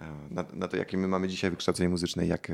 [0.00, 2.52] e, na, na to, jakie my mamy dzisiaj wykształcenie muzyczne, jak,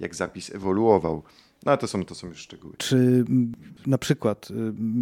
[0.00, 1.22] jak zapis ewoluował.
[1.66, 2.74] No ale to są, to są już szczegóły.
[2.78, 3.24] Czy
[3.86, 4.48] na przykład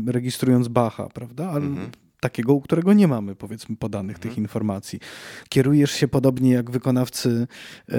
[0.06, 1.48] rejestrując Bacha, prawda?
[1.48, 1.90] Ale mhm.
[2.20, 4.30] Takiego, u którego nie mamy, powiedzmy, podanych mhm.
[4.30, 4.98] tych informacji.
[5.48, 7.46] Kierujesz się podobnie jak wykonawcy
[7.88, 7.96] yy,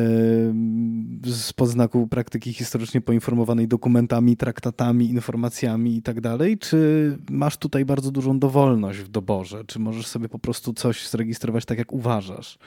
[1.33, 8.11] z podznaku praktyki historycznie poinformowanej dokumentami, traktatami, informacjami i tak dalej, czy masz tutaj bardzo
[8.11, 9.63] dużą dowolność w doborze?
[9.65, 12.57] Czy możesz sobie po prostu coś zrejestrować tak, jak uważasz?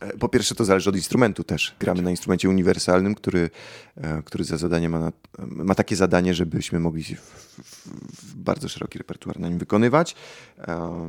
[0.00, 1.74] E, po pierwsze, to zależy od instrumentu też.
[1.80, 3.50] Gramy na instrumencie uniwersalnym, który,
[3.96, 7.18] e, który za zadanie ma, ma takie zadanie, żebyśmy mogli w,
[8.22, 10.14] w bardzo szeroki repertuar na nim wykonywać.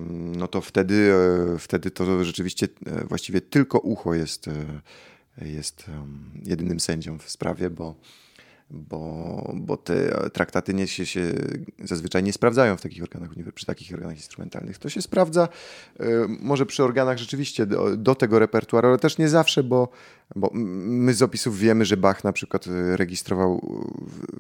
[0.10, 1.14] No to wtedy,
[1.56, 2.68] e, wtedy to rzeczywiście
[3.08, 4.50] właściwie tylko ucho jest,
[5.42, 5.86] jest
[6.44, 7.96] jedynym sędzią w sprawie, bo
[8.70, 11.34] bo, bo te traktaty nie się, się
[11.84, 14.78] zazwyczaj nie sprawdzają w takich organach, przy takich organach instrumentalnych.
[14.78, 15.48] To się sprawdza
[16.00, 19.90] e, może przy organach rzeczywiście do, do, tego repertuaru, ale też nie zawsze, bo,
[20.36, 22.66] bo my z opisów wiemy, że Bach na przykład
[22.96, 23.82] rejestrował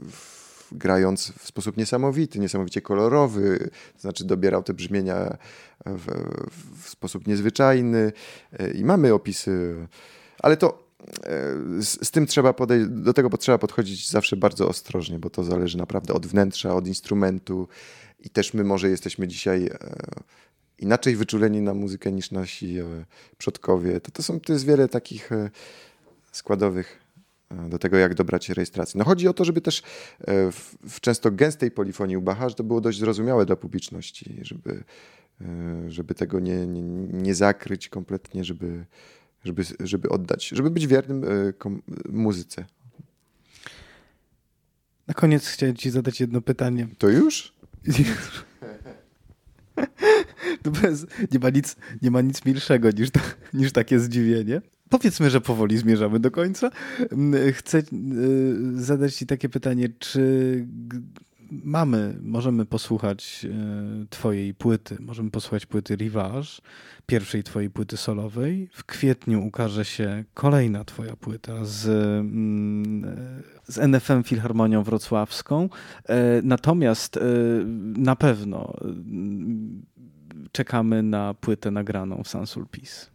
[0.08, 5.38] w, grając w sposób niesamowity, niesamowicie kolorowy, to znaczy dobierał te brzmienia
[5.86, 6.08] w,
[6.82, 8.12] w sposób niezwyczajny
[8.74, 9.88] i mamy opisy,
[10.40, 10.87] ale to
[11.80, 15.78] z, z, tym trzeba podejść, do tego trzeba podchodzić zawsze bardzo ostrożnie, bo to zależy
[15.78, 17.68] naprawdę od wnętrza, od instrumentu
[18.20, 19.70] i też my może jesteśmy dzisiaj
[20.80, 22.78] inaczej wyczuleni na muzykę niż nasi
[23.38, 24.02] przodkowie.
[24.02, 25.30] To, to, są, to jest wiele takich
[26.38, 27.00] składowych
[27.50, 28.98] e, do tego, jak dobrać rejestrację.
[28.98, 29.80] No chodzi o to, żeby też
[30.20, 34.84] e, w, w często gęstej polifonii u Bacha, to było dość zrozumiałe dla publiczności, żeby,
[35.42, 36.82] e, żeby tego nie, nie,
[37.24, 38.86] nie zakryć kompletnie, żeby,
[39.46, 41.26] żeby, żeby oddać, żeby być wiernym
[42.10, 42.66] muzyce.
[45.08, 46.88] Na koniec chciałem ci zadać jedno pytanie.
[46.98, 47.54] To już?
[50.64, 53.10] To bez, nie, ma nic, nie ma nic milszego niż,
[53.54, 54.62] niż takie zdziwienie.
[54.90, 56.72] Powiedzmy, że powoli zmierzamy do końca.
[57.12, 57.84] Mm, chcę y,
[58.84, 60.66] zadać Ci takie pytanie, czy
[61.52, 63.46] mamy, możemy posłuchać
[64.04, 66.48] y, Twojej płyty, możemy posłuchać płyty Rivage,
[67.06, 68.70] pierwszej Twojej płyty solowej.
[68.74, 71.88] W kwietniu ukaże się kolejna Twoja płyta z,
[72.20, 73.16] mm,
[73.68, 75.70] z NFM Filharmonią Wrocławską.
[76.10, 77.22] E, natomiast e,
[77.98, 79.86] na pewno mm,
[80.52, 83.06] czekamy na płytę nagraną w Sans Sulpice.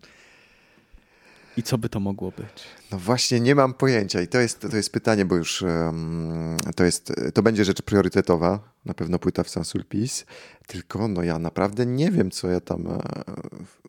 [1.56, 2.64] I co by to mogło być?
[2.92, 6.84] No właśnie, nie mam pojęcia i to jest, to jest pytanie, bo już um, to,
[6.84, 10.24] jest, to będzie rzecz priorytetowa, na pewno płyta w Sans Sulpice,
[10.66, 13.00] tylko no ja naprawdę nie wiem, co ja tam e,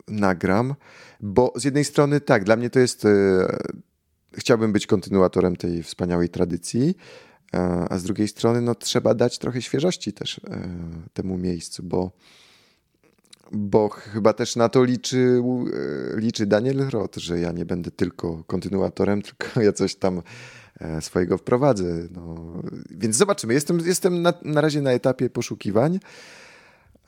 [0.08, 0.76] nagram,
[1.20, 3.10] bo z jednej strony tak, dla mnie to jest, e,
[4.34, 6.96] chciałbym być kontynuatorem tej wspaniałej tradycji,
[7.54, 7.60] e,
[7.90, 10.70] a z drugiej strony no trzeba dać trochę świeżości też e,
[11.14, 12.12] temu miejscu, bo
[13.54, 15.42] bo chyba też na to liczy,
[16.16, 20.22] e, liczy Daniel Roth, że ja nie będę tylko kontynuatorem, tylko ja coś tam
[20.80, 22.08] e, swojego wprowadzę.
[22.12, 22.54] No,
[22.90, 23.54] więc zobaczymy.
[23.54, 26.00] Jestem, jestem na, na razie na etapie poszukiwań.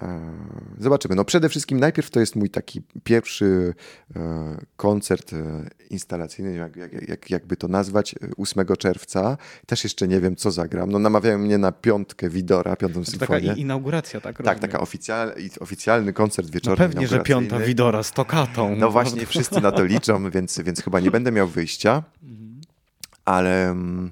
[0.01, 0.31] E,
[0.79, 1.15] zobaczymy.
[1.15, 3.73] No przede wszystkim najpierw to jest mój taki pierwszy
[4.15, 6.75] e, koncert e, instalacyjny, jak,
[7.07, 9.37] jak, jakby to nazwać, 8 czerwca.
[9.65, 10.91] Też jeszcze nie wiem, co zagram.
[10.91, 13.47] No namawiają mnie na piątkę Widora, piątą to symfonię.
[13.47, 14.43] Taka inauguracja, tak?
[14.43, 16.85] Tak, taka oficjal, oficjalny koncert wieczorny.
[16.85, 18.75] No pewnie, że piąta Widora z tokatą.
[18.75, 22.03] No właśnie, wszyscy na to liczą, więc, więc chyba nie będę miał wyjścia.
[23.25, 24.11] Ale mm,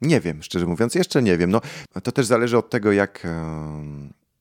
[0.00, 1.50] nie wiem, szczerze mówiąc, jeszcze nie wiem.
[1.50, 1.60] No,
[2.02, 3.26] to też zależy od tego, jak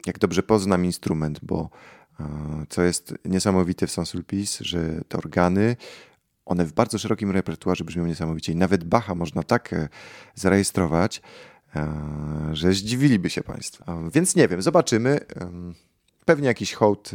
[0.05, 1.69] jak dobrze poznam instrument, bo
[2.19, 2.25] e,
[2.69, 5.75] co jest niesamowite w Sans-Sulpice, że te organy,
[6.45, 9.89] one w bardzo szerokim repertuarze brzmią niesamowicie i nawet Bacha można tak e,
[10.35, 11.21] zarejestrować,
[11.75, 14.09] e, że zdziwiliby się Państwo.
[14.13, 15.19] Więc nie wiem, zobaczymy.
[16.25, 17.11] Pewnie jakiś hołd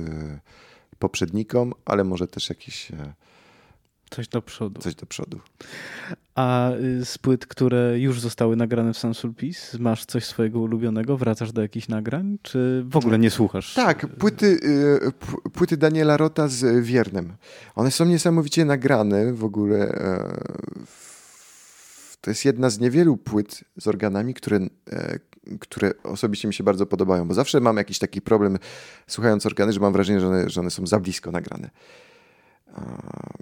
[0.98, 2.92] poprzednikom, ale może też jakiś
[4.10, 4.80] Coś do przodu.
[4.80, 5.40] Coś do przodu.
[6.34, 6.70] A
[7.04, 11.16] z płyt, które już zostały nagrane w Sans Sulpice, masz coś swojego ulubionego?
[11.16, 12.38] Wracasz do jakichś nagrań?
[12.42, 13.74] Czy w ogóle nie słuchasz?
[13.74, 17.32] Tak, płyty, y, płyty Daniela Rota z Wiernem.
[17.74, 19.76] One są niesamowicie nagrane w ogóle.
[19.76, 20.44] E,
[22.20, 24.56] to jest jedna z niewielu płyt z organami, które,
[24.92, 25.18] e,
[25.60, 28.58] które osobiście mi się bardzo podobają, bo zawsze mam jakiś taki problem
[29.06, 31.70] słuchając organy, że mam wrażenie, że one, że one są za blisko nagrane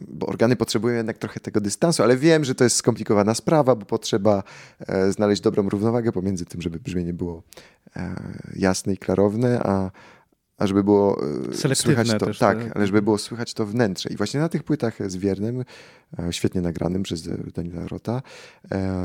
[0.09, 3.87] bo organy potrzebują jednak trochę tego dystansu, ale wiem, że to jest skomplikowana sprawa, bo
[3.87, 4.43] potrzeba
[4.81, 7.43] e, znaleźć dobrą równowagę pomiędzy tym, żeby brzmienie było
[7.97, 8.14] e,
[8.57, 9.91] jasne i klarowne, a,
[10.59, 11.20] a żeby było
[11.51, 14.09] e, słychać to, też, tak, tak, ale żeby było słychać to wnętrze.
[14.09, 15.64] I właśnie na tych płytach z Wiernym,
[16.31, 18.22] świetnie nagranym przez Daniela Rota,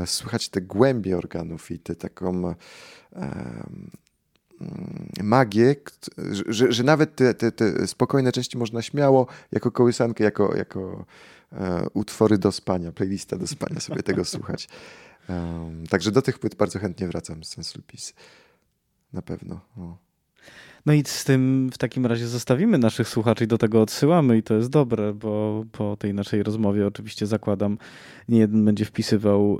[0.06, 2.54] słychać te głębie organów i tę taką
[5.22, 5.76] magię,
[6.46, 11.04] że, że nawet te, te, te, spokojne części można śmiało jako kołysankę, jako, jako
[11.52, 14.68] e, utwory do spania, playlista do spania sobie tego słuchać.
[15.28, 18.14] Um, także do tych płyt bardzo chętnie wracam z Sensulpis.
[19.12, 19.60] Na pewno.
[19.76, 19.96] O.
[20.86, 24.42] No i z tym w takim razie zostawimy naszych słuchaczy i do tego odsyłamy i
[24.42, 27.78] to jest dobre, bo po tej naszej rozmowie oczywiście zakładam,
[28.28, 29.58] nie jeden będzie wpisywał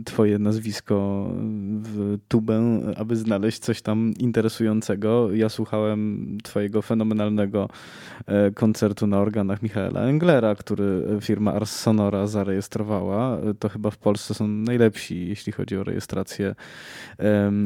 [0.00, 1.26] y, twoje nazwisko
[1.82, 5.32] w tubę, aby znaleźć coś tam interesującego.
[5.32, 7.68] Ja słuchałem twojego fenomenalnego
[8.26, 13.38] e, koncertu na organach Michaela Englera, który firma Ars Sonora zarejestrowała.
[13.58, 16.54] To chyba w Polsce są najlepsi, jeśli chodzi o rejestrację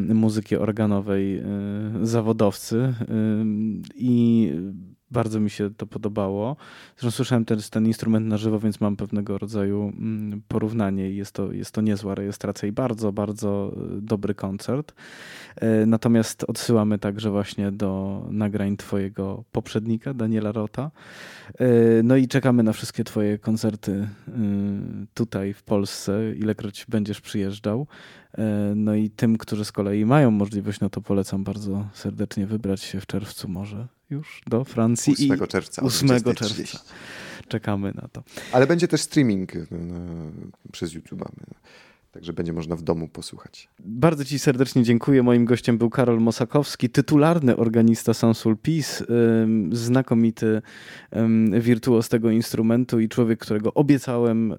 [0.09, 1.43] muzyki organowej
[2.03, 2.95] zawodowców zawodowcy
[3.95, 4.53] i
[5.11, 6.57] bardzo mi się to podobało.
[6.97, 11.53] Zresztą słyszałem też ten instrument na żywo, więc mam pewnego rodzaju mm, porównanie jest to,
[11.53, 14.95] jest to niezła rejestracja i bardzo, bardzo e, dobry koncert.
[15.57, 20.91] E, natomiast odsyłamy także właśnie do nagrań twojego poprzednika, Daniela Rota.
[21.59, 21.67] E,
[22.03, 24.09] no i czekamy na wszystkie twoje koncerty
[25.15, 27.87] tutaj w Polsce, ilekroć będziesz przyjeżdżał.
[28.77, 33.01] No i tym, którzy z kolei mają możliwość, no to polecam bardzo serdecznie wybrać się
[33.01, 35.13] w czerwcu może już do Francji.
[35.13, 35.83] 8 czerwca.
[35.83, 36.79] 8 czerwca.
[37.49, 38.23] Czekamy na to.
[38.53, 39.95] Ale będzie też streaming no,
[40.73, 41.25] przez YouTube.
[42.17, 43.69] Także będzie można w domu posłuchać.
[43.79, 45.23] Bardzo Ci serdecznie dziękuję.
[45.23, 49.05] Moim gościem był Karol Mosakowski, tytularny organista Sansul Peace,
[49.73, 50.63] znakomity
[51.61, 54.57] wirtuoz tego instrumentu i człowiek, którego obiecałem e,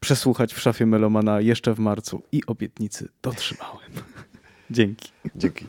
[0.00, 3.90] przesłuchać w szafie Melomana jeszcze w marcu i obietnicy dotrzymałem.
[4.70, 5.08] Dzięki.
[5.36, 5.66] Dzięki.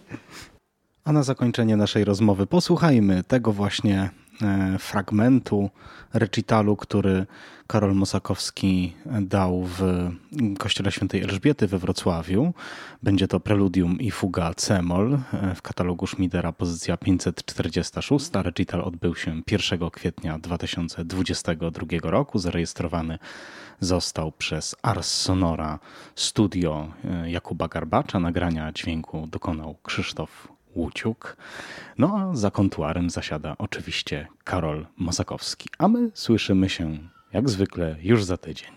[1.05, 4.09] A na zakończenie naszej rozmowy posłuchajmy tego właśnie
[4.41, 5.69] e, fragmentu
[6.13, 7.25] recitalu, który
[7.67, 9.81] Karol Mosakowski dał w
[10.59, 12.53] Kościele Świętej Elżbiety we Wrocławiu.
[13.03, 18.29] Będzie to preludium i fuga c-moll e, w katalogu Schmidera pozycja 546.
[18.33, 22.39] Recital odbył się 1 kwietnia 2022 roku.
[22.39, 23.19] Zarejestrowany
[23.79, 25.79] został przez Ars Sonora
[26.15, 28.19] Studio e, Jakuba Garbacza.
[28.19, 31.37] Nagrania dźwięku dokonał Krzysztof Łuciuk.
[31.97, 35.69] No a za kontuarem zasiada oczywiście Karol Mosakowski.
[35.77, 36.97] A my słyszymy się
[37.33, 38.73] jak zwykle już za tydzień.